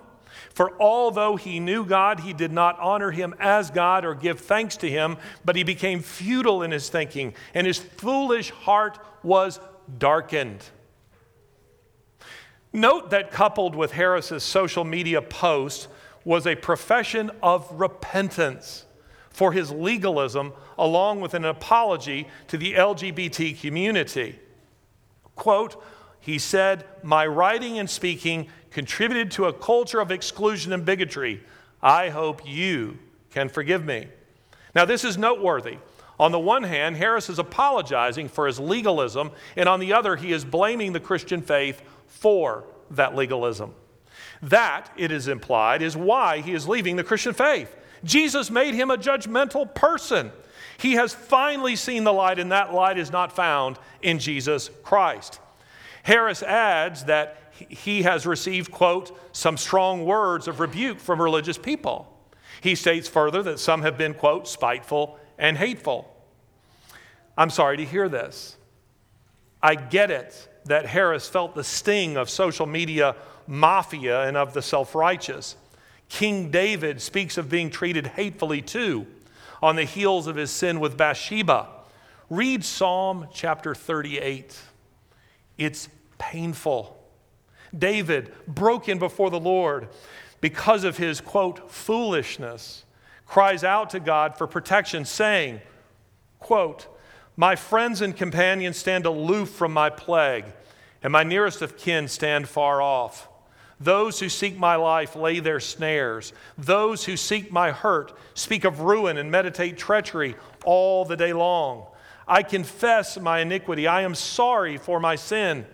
for 0.55 0.71
although 0.81 1.35
he 1.35 1.59
knew 1.59 1.85
God, 1.85 2.21
he 2.21 2.31
did 2.31 2.53
not 2.53 2.79
honor 2.79 3.11
him 3.11 3.35
as 3.39 3.69
God 3.69 4.05
or 4.05 4.15
give 4.15 4.39
thanks 4.39 4.77
to 4.77 4.89
him, 4.89 5.17
but 5.43 5.57
he 5.57 5.63
became 5.63 5.99
futile 5.99 6.63
in 6.63 6.71
his 6.71 6.87
thinking, 6.87 7.33
and 7.53 7.67
his 7.67 7.77
foolish 7.77 8.51
heart 8.51 8.97
was 9.21 9.59
darkened. 9.97 10.63
Note 12.71 13.09
that 13.09 13.31
coupled 13.31 13.75
with 13.75 13.91
Harris's 13.91 14.43
social 14.43 14.85
media 14.85 15.21
post 15.21 15.89
was 16.23 16.47
a 16.47 16.55
profession 16.55 17.31
of 17.43 17.69
repentance 17.73 18.85
for 19.31 19.51
his 19.51 19.71
legalism, 19.71 20.53
along 20.77 21.19
with 21.19 21.33
an 21.33 21.43
apology 21.43 22.29
to 22.47 22.57
the 22.57 22.75
LGBT 22.75 23.59
community. 23.59 24.39
Quote, 25.35 25.83
he 26.25 26.39
said, 26.39 26.85
My 27.03 27.27
writing 27.27 27.77
and 27.77 27.87
speaking 27.87 28.47
contributed 28.71 29.29
to 29.33 29.45
a 29.45 29.53
culture 29.53 29.99
of 29.99 30.09
exclusion 30.09 30.73
and 30.73 30.83
bigotry. 30.83 31.43
I 31.83 32.09
hope 32.09 32.41
you 32.47 32.97
can 33.29 33.47
forgive 33.47 33.85
me. 33.85 34.07
Now, 34.73 34.85
this 34.85 35.03
is 35.03 35.19
noteworthy. 35.19 35.77
On 36.19 36.31
the 36.31 36.39
one 36.39 36.63
hand, 36.63 36.97
Harris 36.97 37.29
is 37.29 37.37
apologizing 37.37 38.27
for 38.27 38.47
his 38.47 38.59
legalism, 38.59 39.29
and 39.55 39.69
on 39.69 39.79
the 39.79 39.93
other, 39.93 40.15
he 40.15 40.31
is 40.31 40.43
blaming 40.43 40.93
the 40.93 40.99
Christian 40.99 41.43
faith 41.43 41.83
for 42.07 42.63
that 42.89 43.13
legalism. 43.13 43.75
That, 44.41 44.91
it 44.97 45.11
is 45.11 45.27
implied, 45.27 45.83
is 45.83 45.95
why 45.95 46.41
he 46.41 46.53
is 46.53 46.67
leaving 46.67 46.95
the 46.95 47.03
Christian 47.03 47.35
faith. 47.35 47.75
Jesus 48.03 48.49
made 48.49 48.73
him 48.73 48.89
a 48.89 48.97
judgmental 48.97 49.75
person. 49.75 50.31
He 50.79 50.93
has 50.93 51.13
finally 51.13 51.75
seen 51.75 52.03
the 52.03 52.13
light, 52.13 52.39
and 52.39 52.51
that 52.51 52.73
light 52.73 52.97
is 52.97 53.11
not 53.11 53.35
found 53.35 53.77
in 54.01 54.17
Jesus 54.17 54.71
Christ. 54.81 55.39
Harris 56.05 56.43
adds 56.43 57.05
that 57.05 57.35
he 57.49 58.03
has 58.03 58.27
received, 58.27 58.69
quote, 58.69 59.17
some 59.31 59.57
strong 59.57 60.05
words 60.05 60.47
of 60.47 60.59
rebuke 60.59 60.99
from 60.99 61.19
religious 61.19 61.57
people. 61.57 62.15
He 62.61 62.75
states 62.75 63.07
further 63.07 63.41
that 63.41 63.59
some 63.59 63.81
have 63.81 63.97
been, 63.97 64.13
quote, 64.13 64.47
spiteful 64.47 65.17
and 65.39 65.57
hateful. 65.57 66.07
I'm 67.35 67.49
sorry 67.49 67.77
to 67.77 67.85
hear 67.85 68.07
this. 68.07 68.55
I 69.63 69.73
get 69.73 70.11
it 70.11 70.47
that 70.65 70.85
Harris 70.85 71.27
felt 71.27 71.55
the 71.55 71.63
sting 71.63 72.17
of 72.17 72.29
social 72.29 72.67
media 72.67 73.15
mafia 73.47 74.27
and 74.27 74.37
of 74.37 74.53
the 74.53 74.61
self 74.61 74.93
righteous. 74.93 75.55
King 76.07 76.51
David 76.51 77.01
speaks 77.01 77.35
of 77.35 77.49
being 77.49 77.71
treated 77.71 78.05
hatefully 78.05 78.61
too 78.61 79.07
on 79.59 79.75
the 79.75 79.85
heels 79.85 80.27
of 80.27 80.35
his 80.35 80.51
sin 80.51 80.79
with 80.79 80.97
Bathsheba. 80.97 81.67
Read 82.29 82.63
Psalm 82.63 83.27
chapter 83.33 83.73
38. 83.73 84.55
It's 85.57 85.89
painful. 86.17 87.01
David, 87.77 88.33
broken 88.47 88.99
before 88.99 89.29
the 89.29 89.39
Lord 89.39 89.89
because 90.41 90.83
of 90.83 90.97
his, 90.97 91.21
quote, 91.21 91.71
foolishness, 91.71 92.83
cries 93.25 93.63
out 93.63 93.89
to 93.91 93.99
God 93.99 94.37
for 94.37 94.47
protection, 94.47 95.05
saying, 95.05 95.61
quote, 96.39 96.87
My 97.35 97.55
friends 97.55 98.01
and 98.01 98.15
companions 98.15 98.77
stand 98.77 99.05
aloof 99.05 99.49
from 99.49 99.73
my 99.73 99.89
plague, 99.89 100.45
and 101.01 101.11
my 101.11 101.23
nearest 101.23 101.61
of 101.61 101.77
kin 101.77 102.07
stand 102.07 102.47
far 102.47 102.81
off. 102.81 103.27
Those 103.79 104.19
who 104.19 104.29
seek 104.29 104.57
my 104.57 104.75
life 104.75 105.15
lay 105.15 105.39
their 105.39 105.59
snares. 105.59 106.31
Those 106.57 107.05
who 107.05 107.17
seek 107.17 107.51
my 107.51 107.71
hurt 107.71 108.13
speak 108.33 108.63
of 108.63 108.81
ruin 108.81 109.17
and 109.17 109.29
meditate 109.29 109.77
treachery 109.77 110.35
all 110.63 111.03
the 111.03 111.17
day 111.17 111.33
long. 111.33 111.87
I 112.27 112.43
confess 112.43 113.19
my 113.19 113.39
iniquity. 113.39 113.87
I 113.87 114.01
am 114.01 114.15
sorry 114.15 114.77
for 114.77 114.99
my 114.99 115.15
sin. 115.15 115.65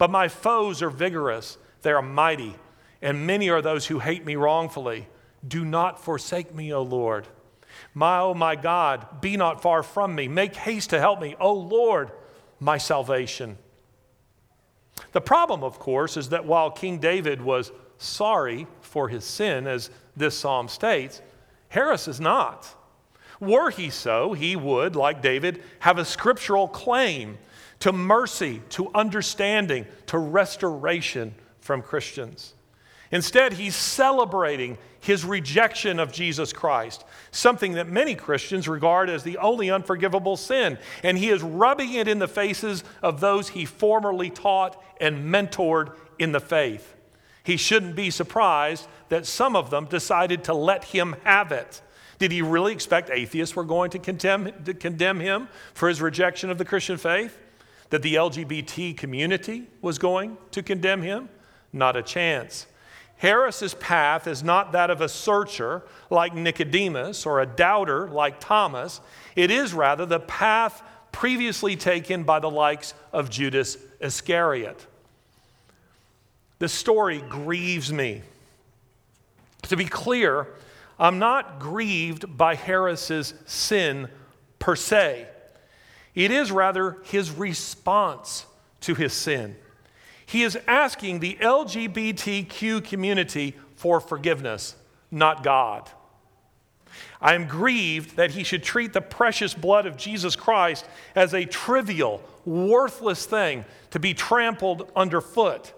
But 0.00 0.10
my 0.10 0.28
foes 0.28 0.80
are 0.80 0.88
vigorous, 0.88 1.58
they 1.82 1.92
are 1.92 2.00
mighty, 2.00 2.54
and 3.02 3.26
many 3.26 3.50
are 3.50 3.60
those 3.60 3.86
who 3.86 3.98
hate 3.98 4.24
me 4.24 4.34
wrongfully. 4.34 5.06
Do 5.46 5.62
not 5.62 6.02
forsake 6.02 6.54
me, 6.54 6.72
O 6.72 6.80
Lord. 6.80 7.26
My, 7.92 8.18
oh 8.20 8.32
my 8.32 8.56
God, 8.56 9.20
be 9.20 9.36
not 9.36 9.60
far 9.60 9.82
from 9.82 10.14
me. 10.14 10.26
Make 10.26 10.56
haste 10.56 10.88
to 10.90 10.98
help 10.98 11.20
me, 11.20 11.36
O 11.38 11.52
Lord, 11.52 12.12
my 12.58 12.78
salvation. 12.78 13.58
The 15.12 15.20
problem, 15.20 15.62
of 15.62 15.78
course, 15.78 16.16
is 16.16 16.30
that 16.30 16.46
while 16.46 16.70
King 16.70 16.98
David 16.98 17.42
was 17.42 17.70
sorry 17.98 18.66
for 18.80 19.08
his 19.08 19.24
sin, 19.24 19.66
as 19.66 19.90
this 20.16 20.38
psalm 20.38 20.68
states, 20.68 21.20
Harris 21.68 22.08
is 22.08 22.20
not. 22.20 22.74
Were 23.40 23.70
he 23.70 23.88
so, 23.90 24.34
he 24.34 24.54
would, 24.54 24.94
like 24.94 25.22
David, 25.22 25.62
have 25.80 25.98
a 25.98 26.04
scriptural 26.04 26.68
claim 26.68 27.38
to 27.80 27.92
mercy, 27.92 28.60
to 28.70 28.90
understanding, 28.94 29.86
to 30.06 30.18
restoration 30.18 31.34
from 31.60 31.80
Christians. 31.80 32.52
Instead, 33.10 33.54
he's 33.54 33.74
celebrating 33.74 34.78
his 35.00 35.24
rejection 35.24 35.98
of 35.98 36.12
Jesus 36.12 36.52
Christ, 36.52 37.04
something 37.32 37.72
that 37.72 37.88
many 37.88 38.14
Christians 38.14 38.68
regard 38.68 39.10
as 39.10 39.22
the 39.22 39.38
only 39.38 39.70
unforgivable 39.70 40.36
sin. 40.36 40.78
And 41.02 41.18
he 41.18 41.30
is 41.30 41.42
rubbing 41.42 41.94
it 41.94 42.06
in 42.06 42.18
the 42.18 42.28
faces 42.28 42.84
of 43.02 43.20
those 43.20 43.48
he 43.48 43.64
formerly 43.64 44.30
taught 44.30 44.80
and 45.00 45.32
mentored 45.32 45.96
in 46.18 46.32
the 46.32 46.40
faith. 46.40 46.94
He 47.42 47.56
shouldn't 47.56 47.96
be 47.96 48.10
surprised 48.10 48.86
that 49.08 49.26
some 49.26 49.56
of 49.56 49.70
them 49.70 49.86
decided 49.86 50.44
to 50.44 50.54
let 50.54 50.84
him 50.84 51.16
have 51.24 51.50
it. 51.50 51.80
Did 52.20 52.32
he 52.32 52.42
really 52.42 52.74
expect 52.74 53.10
atheists 53.10 53.56
were 53.56 53.64
going 53.64 53.90
to 53.92 53.98
condemn, 53.98 54.52
to 54.64 54.74
condemn 54.74 55.20
him 55.20 55.48
for 55.72 55.88
his 55.88 56.02
rejection 56.02 56.50
of 56.50 56.58
the 56.58 56.66
Christian 56.66 56.98
faith? 56.98 57.36
That 57.88 58.02
the 58.02 58.14
LGBT 58.14 58.96
community 58.96 59.66
was 59.80 59.98
going 59.98 60.36
to 60.52 60.62
condemn 60.62 61.00
him? 61.00 61.30
Not 61.72 61.96
a 61.96 62.02
chance. 62.02 62.66
Harris's 63.16 63.72
path 63.74 64.26
is 64.26 64.42
not 64.42 64.72
that 64.72 64.90
of 64.90 65.00
a 65.00 65.08
searcher 65.08 65.82
like 66.10 66.34
Nicodemus 66.34 67.24
or 67.24 67.40
a 67.40 67.46
doubter 67.46 68.06
like 68.08 68.38
Thomas. 68.38 69.00
It 69.34 69.50
is 69.50 69.72
rather 69.72 70.04
the 70.04 70.20
path 70.20 70.82
previously 71.12 71.74
taken 71.74 72.22
by 72.24 72.38
the 72.38 72.50
likes 72.50 72.92
of 73.14 73.30
Judas 73.30 73.78
Iscariot. 73.98 74.86
The 76.58 76.68
story 76.68 77.22
grieves 77.30 77.90
me. 77.90 78.22
To 79.62 79.76
be 79.76 79.86
clear, 79.86 80.46
I'm 81.00 81.18
not 81.18 81.58
grieved 81.58 82.36
by 82.36 82.54
Harris's 82.54 83.32
sin 83.46 84.08
per 84.58 84.76
se. 84.76 85.26
It 86.14 86.30
is 86.30 86.52
rather 86.52 86.98
his 87.04 87.30
response 87.30 88.44
to 88.82 88.94
his 88.94 89.14
sin. 89.14 89.56
He 90.26 90.42
is 90.42 90.58
asking 90.68 91.20
the 91.20 91.38
LGBTQ 91.40 92.84
community 92.84 93.56
for 93.76 93.98
forgiveness, 93.98 94.76
not 95.10 95.42
God. 95.42 95.88
I 97.20 97.34
am 97.34 97.46
grieved 97.46 98.16
that 98.16 98.32
he 98.32 98.44
should 98.44 98.62
treat 98.62 98.92
the 98.92 99.00
precious 99.00 99.54
blood 99.54 99.86
of 99.86 99.96
Jesus 99.96 100.36
Christ 100.36 100.84
as 101.14 101.32
a 101.32 101.46
trivial, 101.46 102.22
worthless 102.44 103.24
thing 103.24 103.64
to 103.90 103.98
be 103.98 104.12
trampled 104.12 104.90
underfoot. 104.94 105.72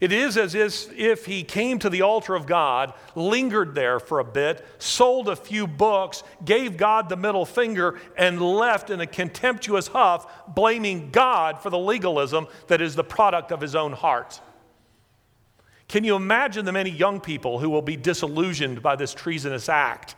It 0.00 0.12
is 0.12 0.36
as 0.36 0.54
if 0.54 1.26
he 1.26 1.42
came 1.42 1.80
to 1.80 1.90
the 1.90 2.02
altar 2.02 2.36
of 2.36 2.46
God, 2.46 2.94
lingered 3.16 3.74
there 3.74 3.98
for 3.98 4.20
a 4.20 4.24
bit, 4.24 4.64
sold 4.78 5.28
a 5.28 5.34
few 5.34 5.66
books, 5.66 6.22
gave 6.44 6.76
God 6.76 7.08
the 7.08 7.16
middle 7.16 7.44
finger, 7.44 7.98
and 8.16 8.40
left 8.40 8.90
in 8.90 9.00
a 9.00 9.06
contemptuous 9.06 9.88
huff, 9.88 10.54
blaming 10.54 11.10
God 11.10 11.60
for 11.60 11.70
the 11.70 11.78
legalism 11.78 12.46
that 12.68 12.80
is 12.80 12.94
the 12.94 13.02
product 13.02 13.50
of 13.50 13.60
his 13.60 13.74
own 13.74 13.92
heart. 13.92 14.40
Can 15.88 16.04
you 16.04 16.14
imagine 16.14 16.64
the 16.64 16.72
many 16.72 16.90
young 16.90 17.18
people 17.20 17.58
who 17.58 17.70
will 17.70 17.82
be 17.82 17.96
disillusioned 17.96 18.82
by 18.82 18.94
this 18.94 19.14
treasonous 19.14 19.68
act? 19.68 20.14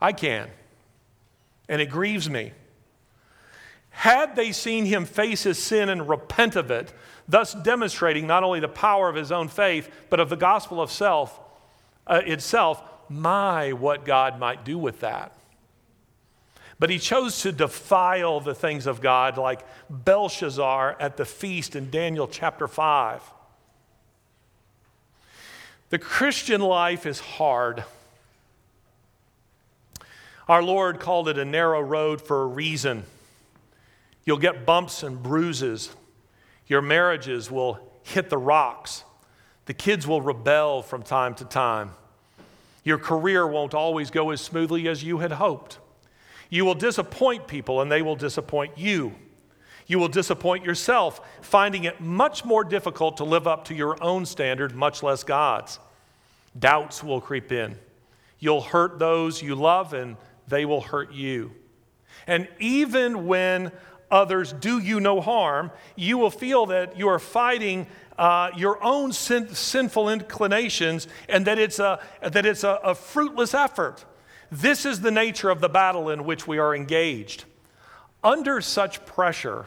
I 0.00 0.12
can, 0.12 0.48
and 1.70 1.80
it 1.80 1.86
grieves 1.86 2.28
me. 2.28 2.52
Had 3.90 4.36
they 4.36 4.52
seen 4.52 4.84
him 4.84 5.06
face 5.06 5.42
his 5.42 5.58
sin 5.58 5.88
and 5.88 6.08
repent 6.08 6.54
of 6.54 6.70
it, 6.70 6.92
thus 7.28 7.54
demonstrating 7.54 8.26
not 8.26 8.42
only 8.42 8.60
the 8.60 8.68
power 8.68 9.08
of 9.08 9.14
his 9.14 9.30
own 9.30 9.48
faith, 9.48 9.90
but 10.08 10.20
of 10.20 10.30
the 10.30 10.36
gospel 10.36 10.80
of 10.80 10.90
self 10.90 11.38
uh, 12.06 12.22
itself. 12.24 12.82
My, 13.10 13.72
what 13.72 14.04
God 14.04 14.38
might 14.38 14.64
do 14.64 14.78
with 14.78 15.00
that. 15.00 15.32
But 16.78 16.90
he 16.90 16.98
chose 16.98 17.42
to 17.42 17.52
defile 17.52 18.40
the 18.40 18.54
things 18.54 18.86
of 18.86 19.00
God 19.00 19.36
like 19.36 19.60
Belshazzar 19.90 20.96
at 21.00 21.16
the 21.16 21.24
feast 21.24 21.74
in 21.74 21.90
Daniel 21.90 22.28
chapter 22.28 22.68
5. 22.68 23.22
The 25.90 25.98
Christian 25.98 26.60
life 26.60 27.06
is 27.06 27.18
hard. 27.18 27.82
Our 30.48 30.62
Lord 30.62 31.00
called 31.00 31.28
it 31.28 31.38
a 31.38 31.44
narrow 31.44 31.80
road 31.80 32.22
for 32.22 32.42
a 32.42 32.46
reason. 32.46 33.04
You'll 34.24 34.38
get 34.38 34.64
bumps 34.64 35.02
and 35.02 35.22
bruises. 35.22 35.90
Your 36.68 36.82
marriages 36.82 37.50
will 37.50 37.80
hit 38.02 38.30
the 38.30 38.38
rocks. 38.38 39.04
The 39.66 39.74
kids 39.74 40.06
will 40.06 40.22
rebel 40.22 40.82
from 40.82 41.02
time 41.02 41.34
to 41.36 41.44
time. 41.44 41.90
Your 42.84 42.98
career 42.98 43.46
won't 43.46 43.74
always 43.74 44.10
go 44.10 44.30
as 44.30 44.40
smoothly 44.40 44.88
as 44.88 45.02
you 45.02 45.18
had 45.18 45.32
hoped. 45.32 45.78
You 46.50 46.64
will 46.64 46.74
disappoint 46.74 47.46
people 47.46 47.80
and 47.80 47.90
they 47.90 48.02
will 48.02 48.16
disappoint 48.16 48.78
you. 48.78 49.14
You 49.86 49.98
will 49.98 50.08
disappoint 50.08 50.64
yourself, 50.64 51.20
finding 51.40 51.84
it 51.84 52.00
much 52.00 52.44
more 52.44 52.62
difficult 52.62 53.16
to 53.18 53.24
live 53.24 53.46
up 53.46 53.64
to 53.66 53.74
your 53.74 54.02
own 54.02 54.26
standard, 54.26 54.74
much 54.74 55.02
less 55.02 55.24
God's. 55.24 55.78
Doubts 56.58 57.02
will 57.02 57.20
creep 57.20 57.52
in. 57.52 57.76
You'll 58.38 58.60
hurt 58.60 58.98
those 58.98 59.42
you 59.42 59.54
love 59.54 59.94
and 59.94 60.16
they 60.46 60.64
will 60.64 60.80
hurt 60.80 61.12
you. 61.12 61.52
And 62.26 62.48
even 62.58 63.26
when 63.26 63.72
others 64.10 64.52
do 64.52 64.78
you 64.78 65.00
no 65.00 65.20
harm, 65.20 65.70
you 65.96 66.18
will 66.18 66.30
feel 66.30 66.66
that 66.66 66.98
you 66.98 67.08
are 67.08 67.18
fighting 67.18 67.86
uh, 68.18 68.50
your 68.56 68.82
own 68.82 69.12
sin, 69.12 69.54
sinful 69.54 70.08
inclinations 70.08 71.06
and 71.28 71.46
that 71.46 71.58
it's, 71.58 71.78
a, 71.78 72.00
that 72.22 72.44
it's 72.44 72.64
a, 72.64 72.80
a 72.82 72.94
fruitless 72.94 73.54
effort. 73.54 74.04
This 74.50 74.86
is 74.86 75.00
the 75.00 75.10
nature 75.10 75.50
of 75.50 75.60
the 75.60 75.68
battle 75.68 76.08
in 76.08 76.24
which 76.24 76.46
we 76.46 76.58
are 76.58 76.74
engaged. 76.74 77.44
Under 78.24 78.60
such 78.60 79.04
pressure, 79.06 79.66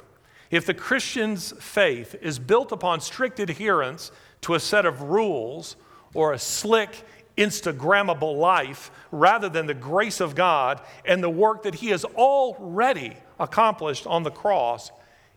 if 0.49 0.65
the 0.65 0.73
Christian's 0.73 1.53
faith 1.63 2.15
is 2.21 2.39
built 2.39 2.71
upon 2.71 2.99
strict 2.99 3.39
adherence 3.39 4.11
to 4.41 4.55
a 4.55 4.59
set 4.59 4.85
of 4.85 5.01
rules 5.01 5.77
or 6.13 6.33
a 6.33 6.39
slick, 6.39 7.05
Instagrammable 7.37 8.37
life 8.37 8.91
rather 9.11 9.49
than 9.49 9.65
the 9.65 9.73
grace 9.73 10.19
of 10.19 10.35
God 10.35 10.81
and 11.05 11.23
the 11.23 11.29
work 11.29 11.63
that 11.63 11.75
He 11.75 11.87
has 11.89 12.03
already 12.05 13.15
accomplished 13.39 14.05
on 14.07 14.23
the 14.23 14.31
cross, 14.31 14.91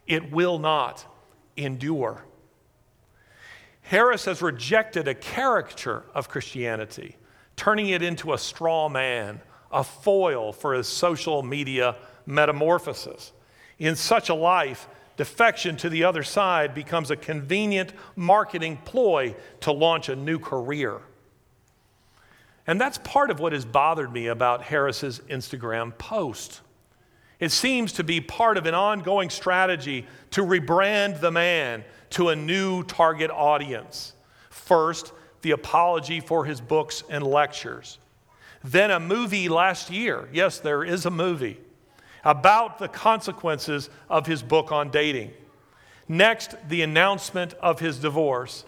it 0.07 0.31
will 0.31 0.59
not 0.59 1.05
endure. 1.57 2.25
Harris 3.83 4.25
has 4.25 4.41
rejected 4.41 5.09
a 5.09 5.15
caricature 5.15 6.05
of 6.15 6.29
Christianity, 6.29 7.17
turning 7.55 7.89
it 7.91 8.03
into 8.03 8.33
a 8.33 8.39
straw 8.39 8.89
man, 8.89 9.41
a 9.71 9.85
foil 9.85 10.53
for 10.53 10.75
his 10.75 10.87
social 10.87 11.43
media 11.43 11.97
metamorphosis. 12.27 13.33
In 13.79 13.95
such 13.95 14.31
a 14.31 14.35
life, 14.35 14.89
defection 15.17 15.77
to 15.77 15.89
the 15.89 16.05
other 16.05 16.23
side 16.23 16.75
becomes 16.75 17.11
a 17.11 17.17
convenient 17.17 17.93
marketing 18.17 18.79
ploy 18.85 19.35
to 19.61 19.73
launch 19.73 20.09
a 20.09 20.17
new 20.17 20.39
career. 20.39 21.01
And 22.67 22.81
that's 22.81 22.99
part 22.99 23.31
of 23.31 23.41
what 23.41 23.53
has 23.53 23.65
bothered 23.65 24.13
me 24.13 24.29
about 24.29 24.63
Harris's 24.63 25.21
Instagram 25.29 25.97
post. 25.99 26.61
It 27.39 27.51
seems 27.51 27.93
to 27.95 28.05
be 28.05 28.21
part 28.21 28.57
of 28.57 28.67
an 28.67 28.75
ongoing 28.75 29.29
strategy 29.29 30.07
to 30.31 30.43
rebrand 30.43 31.21
the 31.21 31.31
man 31.31 31.85
to 32.11 32.31
a 32.31 32.37
new 32.37 32.85
target 32.85 33.31
audience. 33.31 34.15
First, 34.51 35.13
the 35.43 35.51
apology 35.51 36.21
for 36.21 36.45
his 36.45 36.61
books 36.61 37.03
and 37.11 37.27
lectures. 37.27 37.99
Then, 38.63 38.91
a 38.91 38.99
movie 38.99 39.51
last 39.51 39.91
year. 39.91 40.29
Yes, 40.33 40.59
there 40.59 40.83
is 40.83 41.05
a 41.05 41.11
movie 41.11 41.59
about 42.25 42.79
the 42.79 42.89
consequences 42.89 43.91
of 44.09 44.27
his 44.27 44.43
book 44.43 44.73
on 44.73 44.91
dating. 44.91 45.33
Next, 46.09 46.57
the 46.69 46.81
announcement 46.81 47.53
of 47.55 47.81
his 47.81 47.99
divorce. 47.99 48.65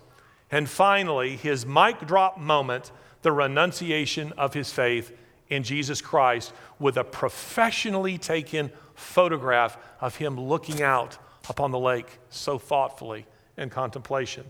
And 0.51 0.69
finally, 0.69 1.37
his 1.37 1.65
mic 1.65 2.07
drop 2.07 2.39
moment, 2.39 2.93
the 3.27 3.33
renunciation 3.33 4.33
of 4.39 4.55
his 4.55 4.71
faith 4.71 5.11
in 5.49 5.65
Jesus 5.65 6.01
Christ 6.01 6.53
with 6.79 6.97
a 6.97 7.03
professionally 7.03 8.19
taken 8.19 8.71
photograph 8.95 9.77
of 10.01 10.15
him 10.15 10.39
looking 10.39 10.81
out 10.81 11.19
upon 11.49 11.73
the 11.73 11.79
lake 11.81 12.21
so 12.31 12.57
thoughtfully 12.57 13.27
in 13.57 13.69
contemplation. 13.69 14.45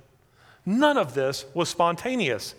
None 0.67 0.99
of 0.99 1.15
this 1.15 1.47
was 1.55 1.71
spontaneous. 1.71 2.55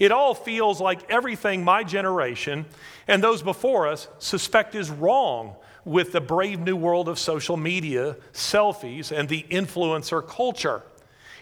It 0.00 0.10
all 0.10 0.34
feels 0.34 0.80
like 0.80 1.08
everything 1.08 1.62
my 1.62 1.84
generation 1.84 2.66
and 3.06 3.22
those 3.22 3.40
before 3.40 3.86
us 3.86 4.08
suspect 4.18 4.74
is 4.74 4.90
wrong 4.90 5.54
with 5.84 6.10
the 6.10 6.20
brave 6.20 6.58
new 6.58 6.74
world 6.74 7.08
of 7.08 7.16
social 7.16 7.56
media, 7.56 8.16
selfies, 8.32 9.16
and 9.16 9.28
the 9.28 9.46
influencer 9.48 10.26
culture. 10.26 10.82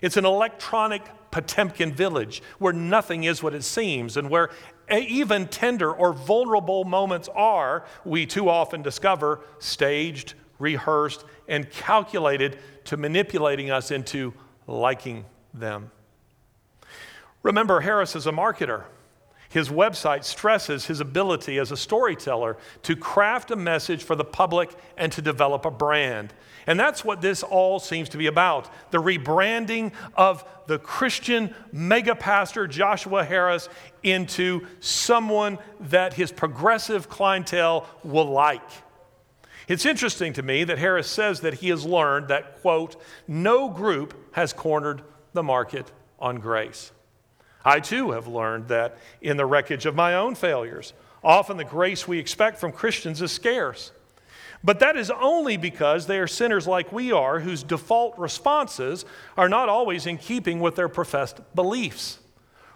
It's 0.03 0.19
an 0.19 0.27
electronic 0.27 1.03
Potemkin 1.31 1.93
village 1.93 2.43
where 2.59 2.73
nothing 2.73 3.25
is 3.25 3.43
what 3.43 3.55
it 3.55 3.65
seems 3.65 4.17
and 4.17 4.31
where 4.31 4.51
even 4.91 5.47
tender 5.47 5.93
or 5.93 6.13
vulnerable 6.13 6.85
moments 6.85 7.29
are, 7.35 7.85
we 8.05 8.25
too 8.27 8.49
often 8.49 8.83
discover, 8.83 9.41
staged, 9.59 10.35
rehearsed, 10.59 11.25
and 11.47 11.71
calculated 11.71 12.59
to 12.85 12.97
manipulating 12.97 13.71
us 13.71 13.91
into 13.91 14.33
liking 14.67 15.25
them. 15.53 15.91
Remember, 17.43 17.81
Harris 17.81 18.17
is 18.17 18.27
a 18.27 18.33
marketer. 18.33 18.85
His 19.49 19.71
website 19.71 20.25
stresses 20.25 20.87
his 20.87 21.01
ability 21.01 21.59
as 21.59 21.73
a 21.73 21.77
storyteller 21.77 22.59
to 22.83 22.95
craft 22.95 23.51
a 23.51 23.57
message 23.57 24.03
for 24.03 24.15
the 24.15 24.25
public 24.25 24.71
and 24.97 25.11
to 25.13 25.23
develop 25.23 25.65
a 25.65 25.71
brand. 25.71 26.35
And 26.67 26.79
that's 26.79 27.03
what 27.03 27.23
this 27.23 27.43
all 27.43 27.79
seems 27.79 28.11
to 28.11 28.19
be 28.19 28.27
about 28.27 28.71
the 28.91 28.99
rebranding 28.99 29.93
of 30.15 30.45
the 30.67 30.79
Christian 30.79 31.55
mega 31.73 32.15
pastor 32.15 32.67
Joshua 32.67 33.25
Harris 33.25 33.71
into 34.03 34.67
someone 34.81 35.59
that 35.81 36.13
his 36.13 36.31
progressive 36.31 37.09
clientele 37.09 37.87
will 38.05 38.27
like. 38.27 38.69
It's 39.67 39.87
interesting 39.87 40.35
to 40.35 40.43
me 40.43 40.65
that 40.65 40.79
Harris 40.79 41.09
says 41.09 41.41
that 41.41 41.55
he 41.55 41.71
has 41.71 41.87
learned 41.87 42.29
that, 42.29 42.61
quote, 42.61 42.97
no 43.27 43.71
group 43.71 44.15
has 44.33 44.53
cornered 44.53 45.03
the 45.33 45.43
market 45.43 45.91
on 46.19 46.37
grace. 46.37 46.93
I 47.65 47.81
too 47.81 48.13
have 48.13 48.27
learned 48.27 48.69
that 48.69 48.99
in 49.21 49.37
the 49.37 49.47
wreckage 49.47 49.87
of 49.87 49.95
my 49.95 50.15
own 50.15 50.35
failures. 50.35 50.93
Often 51.23 51.57
the 51.57 51.65
grace 51.65 52.07
we 52.07 52.19
expect 52.19 52.59
from 52.59 52.73
Christians 52.73 53.21
is 53.21 53.33
scarce. 53.33 53.93
But 54.63 54.81
that 54.81 54.97
is 54.97 55.11
only 55.11 55.57
because 55.57 56.07
they 56.07 56.19
are 56.19 56.27
sinners 56.27 56.67
like 56.67 56.93
we 56.93 57.13
are, 57.13 57.41
whose 57.41 57.63
default 57.63 58.19
responses 58.19 59.05
are 59.37 59.49
not 59.49 59.69
always 59.69 60.07
in 60.07 60.19
keeping 60.19 60.61
with 60.61 60.75
their 60.75 60.89
professed 60.89 61.41
beliefs. 61.55 62.19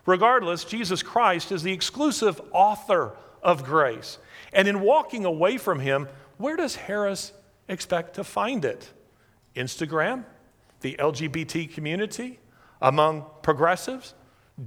Regardless, 0.06 0.64
Jesus 0.64 1.02
Christ 1.02 1.52
is 1.52 1.62
the 1.62 1.72
exclusive 1.72 2.40
author 2.52 3.16
of 3.42 3.64
grace. 3.64 4.18
And 4.52 4.68
in 4.68 4.80
walking 4.80 5.24
away 5.24 5.56
from 5.56 5.80
him, 5.80 6.08
where 6.38 6.56
does 6.56 6.76
Harris 6.76 7.32
expect 7.68 8.14
to 8.14 8.24
find 8.24 8.64
it? 8.64 8.90
Instagram? 9.56 10.24
The 10.80 10.96
LGBT 10.98 11.72
community? 11.72 12.38
Among 12.80 13.24
progressives? 13.42 14.14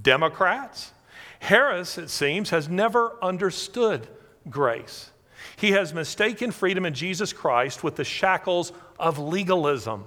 Democrats? 0.02 0.92
Harris, 1.40 1.98
it 1.98 2.10
seems, 2.10 2.50
has 2.50 2.68
never 2.68 3.16
understood 3.22 4.08
grace. 4.48 5.10
He 5.56 5.72
has 5.72 5.94
mistaken 5.94 6.50
freedom 6.50 6.84
in 6.84 6.94
Jesus 6.94 7.32
Christ 7.32 7.84
with 7.84 7.96
the 7.96 8.04
shackles 8.04 8.72
of 8.98 9.18
legalism. 9.18 10.04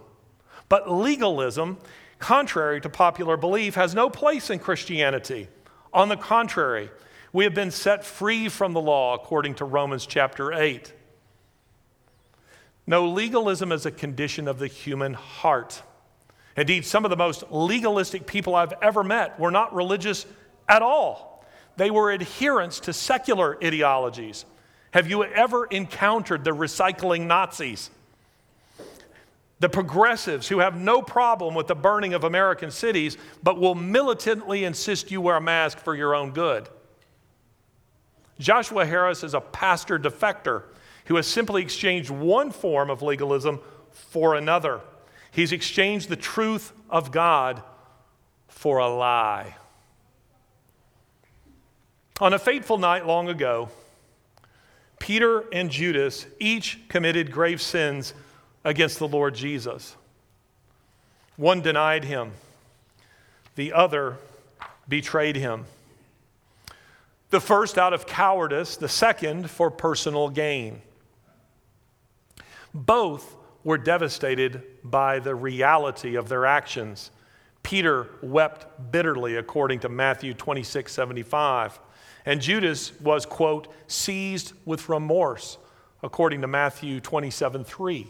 But 0.67 0.91
legalism, 0.91 1.77
contrary 2.19 2.81
to 2.81 2.89
popular 2.89 3.37
belief, 3.37 3.75
has 3.75 3.95
no 3.95 4.09
place 4.09 4.49
in 4.49 4.59
Christianity. 4.59 5.47
On 5.93 6.09
the 6.09 6.17
contrary, 6.17 6.91
we 7.33 7.43
have 7.43 7.53
been 7.53 7.71
set 7.71 8.03
free 8.03 8.49
from 8.49 8.73
the 8.73 8.81
law 8.81 9.15
according 9.15 9.55
to 9.55 9.65
Romans 9.65 10.05
chapter 10.05 10.53
8. 10.53 10.93
No, 12.85 13.07
legalism 13.07 13.71
is 13.71 13.85
a 13.85 13.91
condition 13.91 14.47
of 14.47 14.59
the 14.59 14.67
human 14.67 15.13
heart. 15.13 15.83
Indeed, 16.59 16.85
some 16.85 17.05
of 17.05 17.09
the 17.09 17.15
most 17.15 17.45
legalistic 17.51 18.27
people 18.27 18.53
I've 18.53 18.73
ever 18.81 19.01
met 19.01 19.39
were 19.39 19.49
not 19.49 19.73
religious 19.73 20.25
at 20.67 20.81
all. 20.81 21.45
They 21.77 21.89
were 21.89 22.11
adherents 22.11 22.81
to 22.81 22.91
secular 22.91 23.57
ideologies. 23.63 24.43
Have 24.91 25.09
you 25.09 25.23
ever 25.23 25.67
encountered 25.67 26.43
the 26.43 26.51
recycling 26.51 27.27
Nazis? 27.27 27.89
The 29.61 29.69
progressives 29.69 30.49
who 30.49 30.59
have 30.59 30.77
no 30.77 31.01
problem 31.01 31.55
with 31.55 31.67
the 31.67 31.75
burning 31.75 32.13
of 32.13 32.25
American 32.25 32.71
cities, 32.71 33.17
but 33.41 33.57
will 33.57 33.75
militantly 33.75 34.65
insist 34.65 35.11
you 35.11 35.21
wear 35.21 35.37
a 35.37 35.41
mask 35.41 35.77
for 35.77 35.95
your 35.95 36.13
own 36.13 36.31
good. 36.31 36.67
Joshua 38.37 38.85
Harris 38.85 39.23
is 39.23 39.33
a 39.33 39.39
pastor 39.39 39.97
defector 39.97 40.63
who 41.05 41.15
has 41.15 41.25
simply 41.25 41.61
exchanged 41.61 42.09
one 42.09 42.51
form 42.51 42.89
of 42.89 43.01
legalism 43.01 43.61
for 43.93 44.35
another. 44.35 44.81
He's 45.31 45.51
exchanged 45.51 46.09
the 46.09 46.15
truth 46.15 46.73
of 46.89 47.11
God 47.11 47.61
for 48.47 48.79
a 48.79 48.89
lie. 48.89 49.55
On 52.19 52.33
a 52.33 52.39
fateful 52.39 52.77
night 52.77 53.05
long 53.05 53.29
ago, 53.29 53.69
Peter 54.99 55.45
and 55.53 55.69
Judas 55.69 56.25
each 56.39 56.79
committed 56.89 57.31
grave 57.31 57.61
sins 57.61 58.13
against 58.65 58.99
the 58.99 59.07
Lord 59.07 59.35
Jesus. 59.35 59.95
One 61.37 61.61
denied 61.61 62.03
him, 62.03 62.33
the 63.55 63.71
other 63.71 64.17
betrayed 64.89 65.37
him. 65.37 65.65
The 67.29 67.39
first 67.39 67.77
out 67.77 67.93
of 67.93 68.05
cowardice, 68.05 68.75
the 68.75 68.89
second 68.89 69.49
for 69.49 69.71
personal 69.71 70.29
gain. 70.29 70.81
Both 72.73 73.35
were 73.63 73.77
devastated 73.77 74.63
by 74.83 75.19
the 75.19 75.35
reality 75.35 76.15
of 76.15 76.29
their 76.29 76.45
actions. 76.45 77.11
Peter 77.63 78.07
wept 78.21 78.91
bitterly, 78.91 79.35
according 79.35 79.79
to 79.81 79.89
Matthew 79.89 80.33
26 80.33 80.91
75. 80.91 81.79
And 82.25 82.41
Judas 82.41 82.99
was, 82.99 83.25
quote, 83.25 83.67
seized 83.87 84.53
with 84.65 84.89
remorse, 84.89 85.57
according 86.03 86.41
to 86.41 86.47
Matthew 86.47 86.99
27 86.99 87.63
3. 87.63 88.07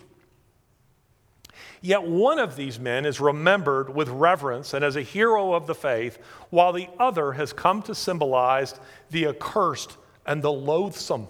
Yet 1.82 2.04
one 2.04 2.40
of 2.40 2.56
these 2.56 2.80
men 2.80 3.06
is 3.06 3.20
remembered 3.20 3.94
with 3.94 4.10
reverence 4.10 4.74
and 4.74 4.84
as 4.84 4.96
a 4.96 5.02
hero 5.02 5.54
of 5.54 5.68
the 5.68 5.76
faith, 5.76 6.20
while 6.50 6.74
the 6.74 6.90
other 7.00 7.34
has 7.34 7.54
come 7.54 7.82
to 7.84 7.96
symbolize 7.96 8.80
the 9.10 9.28
accursed 9.28 9.98
and 10.26 10.42
the 10.42 10.52
loathsome. 10.52 11.28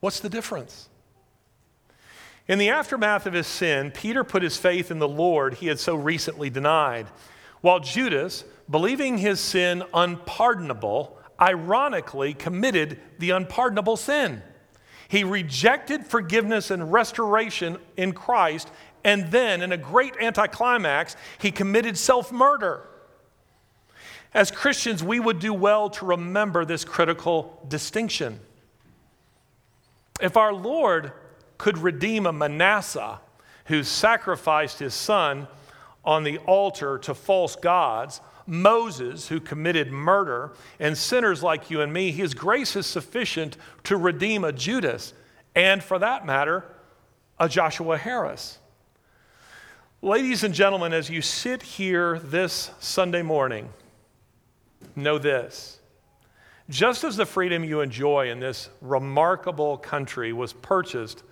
What's 0.00 0.20
the 0.20 0.28
difference? 0.28 0.88
In 2.48 2.58
the 2.58 2.70
aftermath 2.70 3.26
of 3.26 3.34
his 3.34 3.46
sin, 3.46 3.90
Peter 3.90 4.24
put 4.24 4.42
his 4.42 4.56
faith 4.56 4.90
in 4.90 4.98
the 4.98 5.08
Lord 5.08 5.54
he 5.54 5.66
had 5.66 5.78
so 5.78 5.94
recently 5.94 6.48
denied, 6.48 7.06
while 7.60 7.78
Judas, 7.78 8.42
believing 8.70 9.18
his 9.18 9.38
sin 9.38 9.84
unpardonable, 9.92 11.18
ironically 11.38 12.32
committed 12.32 12.98
the 13.18 13.30
unpardonable 13.30 13.98
sin. 13.98 14.42
He 15.08 15.24
rejected 15.24 16.06
forgiveness 16.06 16.70
and 16.70 16.90
restoration 16.90 17.78
in 17.98 18.12
Christ, 18.12 18.70
and 19.04 19.30
then, 19.30 19.60
in 19.60 19.70
a 19.70 19.76
great 19.76 20.14
anticlimax, 20.18 21.16
he 21.38 21.50
committed 21.50 21.98
self 21.98 22.32
murder. 22.32 22.88
As 24.32 24.50
Christians, 24.50 25.02
we 25.02 25.20
would 25.20 25.38
do 25.38 25.52
well 25.52 25.90
to 25.90 26.06
remember 26.06 26.64
this 26.64 26.84
critical 26.84 27.62
distinction. 27.68 28.40
If 30.20 30.36
our 30.36 30.52
Lord 30.52 31.12
could 31.58 31.76
redeem 31.78 32.26
a 32.26 32.32
Manasseh 32.32 33.20
who 33.66 33.82
sacrificed 33.82 34.78
his 34.78 34.94
son 34.94 35.46
on 36.04 36.24
the 36.24 36.38
altar 36.38 36.96
to 36.98 37.14
false 37.14 37.56
gods, 37.56 38.20
Moses 38.46 39.28
who 39.28 39.40
committed 39.40 39.92
murder, 39.92 40.52
and 40.80 40.96
sinners 40.96 41.42
like 41.42 41.70
you 41.70 41.82
and 41.82 41.92
me, 41.92 42.12
his 42.12 42.32
grace 42.32 42.76
is 42.76 42.86
sufficient 42.86 43.58
to 43.84 43.96
redeem 43.96 44.44
a 44.44 44.52
Judas, 44.52 45.12
and 45.54 45.82
for 45.82 45.98
that 45.98 46.24
matter, 46.24 46.64
a 47.38 47.48
Joshua 47.48 47.98
Harris. 47.98 48.58
Ladies 50.00 50.44
and 50.44 50.54
gentlemen, 50.54 50.92
as 50.92 51.10
you 51.10 51.20
sit 51.20 51.62
here 51.62 52.20
this 52.20 52.70
Sunday 52.78 53.22
morning, 53.22 53.68
know 54.96 55.18
this 55.18 55.78
just 56.70 57.02
as 57.02 57.16
the 57.16 57.24
freedom 57.24 57.64
you 57.64 57.80
enjoy 57.80 58.30
in 58.30 58.40
this 58.40 58.68
remarkable 58.82 59.78
country 59.78 60.32
was 60.32 60.52
purchased 60.52 61.22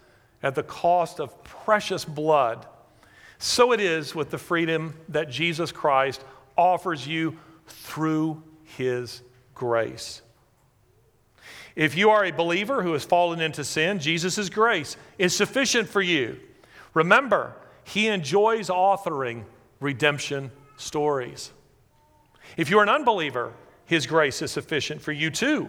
at 0.46 0.54
the 0.54 0.62
cost 0.62 1.18
of 1.18 1.42
precious 1.42 2.04
blood, 2.04 2.66
so 3.36 3.72
it 3.72 3.80
is 3.80 4.14
with 4.14 4.30
the 4.30 4.38
freedom 4.38 4.94
that 5.08 5.28
Jesus 5.28 5.72
Christ 5.72 6.24
offers 6.56 7.04
you 7.04 7.36
through 7.66 8.44
his 8.62 9.22
grace. 9.56 10.22
If 11.74 11.96
you 11.96 12.10
are 12.10 12.24
a 12.24 12.30
believer 12.30 12.80
who 12.84 12.92
has 12.92 13.04
fallen 13.04 13.40
into 13.40 13.64
sin, 13.64 13.98
Jesus' 13.98 14.48
grace 14.48 14.96
is 15.18 15.34
sufficient 15.34 15.88
for 15.88 16.00
you. 16.00 16.38
Remember, 16.94 17.56
he 17.82 18.06
enjoys 18.06 18.68
authoring 18.68 19.46
redemption 19.80 20.52
stories. 20.76 21.50
If 22.56 22.70
you're 22.70 22.84
an 22.84 22.88
unbeliever, 22.88 23.52
his 23.84 24.06
grace 24.06 24.40
is 24.42 24.52
sufficient 24.52 25.02
for 25.02 25.10
you 25.10 25.28
too. 25.28 25.68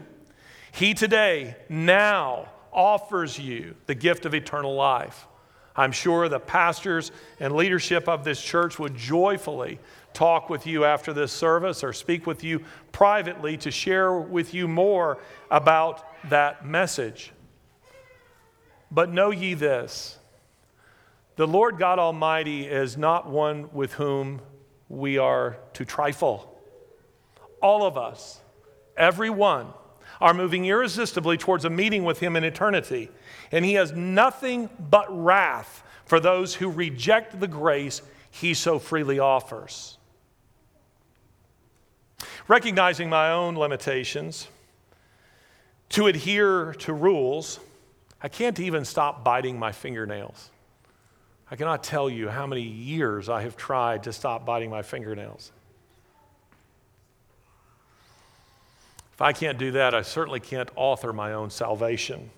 He 0.71 0.93
today, 0.93 1.55
now, 1.67 2.49
offers 2.77 3.37
you 3.37 3.75
the 3.87 3.95
gift 3.95 4.25
of 4.25 4.33
eternal 4.33 4.75
life. 4.75 5.27
I'm 5.75 5.91
sure 5.91 6.29
the 6.29 6.39
pastors 6.39 7.11
and 7.39 7.55
leadership 7.55 8.07
of 8.07 8.23
this 8.23 8.41
church 8.41 8.79
would 8.79 8.95
joyfully 8.95 9.79
talk 10.13 10.49
with 10.49 10.65
you 10.65 10.85
after 10.85 11.13
this 11.13 11.31
service 11.31 11.83
or 11.83 11.93
speak 11.93 12.25
with 12.25 12.43
you 12.43 12.63
privately 12.91 13.57
to 13.57 13.71
share 13.71 14.13
with 14.13 14.53
you 14.53 14.67
more 14.67 15.19
about 15.51 16.03
that 16.29 16.65
message. 16.65 17.31
But 18.89 19.11
know 19.11 19.31
ye 19.31 19.53
this 19.53 20.17
the 21.35 21.45
Lord 21.45 21.77
God 21.77 21.99
Almighty 21.99 22.65
is 22.65 22.97
not 22.97 23.29
one 23.29 23.69
with 23.71 23.93
whom 23.93 24.41
we 24.89 25.19
are 25.19 25.57
to 25.73 25.85
trifle. 25.85 26.59
All 27.61 27.85
of 27.85 27.95
us, 27.95 28.41
every 28.95 29.29
one, 29.29 29.67
are 30.19 30.33
moving 30.33 30.65
irresistibly 30.65 31.37
towards 31.37 31.65
a 31.65 31.69
meeting 31.69 32.03
with 32.03 32.19
Him 32.19 32.35
in 32.35 32.43
eternity. 32.43 33.09
And 33.51 33.63
He 33.63 33.73
has 33.73 33.91
nothing 33.93 34.69
but 34.79 35.05
wrath 35.09 35.83
for 36.05 36.19
those 36.19 36.55
who 36.55 36.69
reject 36.69 37.39
the 37.39 37.47
grace 37.47 38.01
He 38.31 38.53
so 38.53 38.79
freely 38.79 39.19
offers. 39.19 39.97
recognizing 42.47 43.09
my 43.09 43.31
own 43.31 43.55
limitations, 43.55 44.47
to 45.89 46.07
adhere 46.07 46.73
to 46.73 46.93
rules. 46.93 47.59
I 48.21 48.29
can't 48.29 48.59
even 48.59 48.85
stop 48.85 49.23
biting 49.23 49.59
my 49.59 49.71
fingernails. 49.71 50.49
I 51.49 51.55
cannot 51.55 51.83
tell 51.83 52.09
you 52.09 52.27
how 52.27 52.45
many 52.45 52.61
years 52.61 53.29
I 53.29 53.41
have 53.43 53.55
tried 53.55 54.03
to 54.03 54.13
stop 54.13 54.45
biting 54.45 54.69
my 54.69 54.81
fingernails. 54.81 55.51
If 59.17 59.23
I 59.23 59.33
can't 59.33 59.57
do 59.57 59.71
that, 59.71 59.95
I 59.95 60.03
certainly 60.03 60.39
can't 60.39 60.69
author 60.75 61.11
my 61.11 61.33
own 61.33 61.49
salvation. 61.49 62.29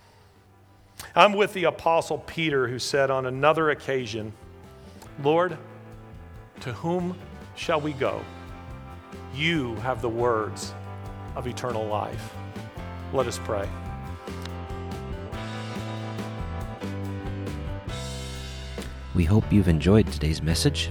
I'm 1.16 1.32
with 1.32 1.54
the 1.54 1.64
Apostle 1.64 2.18
Peter, 2.18 2.68
who 2.68 2.78
said 2.78 3.10
on 3.10 3.24
another 3.24 3.70
occasion, 3.70 4.34
Lord, 5.22 5.56
to 6.60 6.74
whom 6.74 7.16
shall 7.56 7.80
we 7.80 7.94
go? 7.94 8.22
You 9.34 9.74
have 9.76 10.02
the 10.02 10.08
words 10.10 10.74
of 11.34 11.46
eternal 11.46 11.86
life. 11.86 12.34
Let 13.14 13.26
us 13.26 13.38
pray. 13.38 13.66
We 19.14 19.24
hope 19.24 19.50
you've 19.50 19.68
enjoyed 19.68 20.12
today's 20.12 20.42
message. 20.42 20.90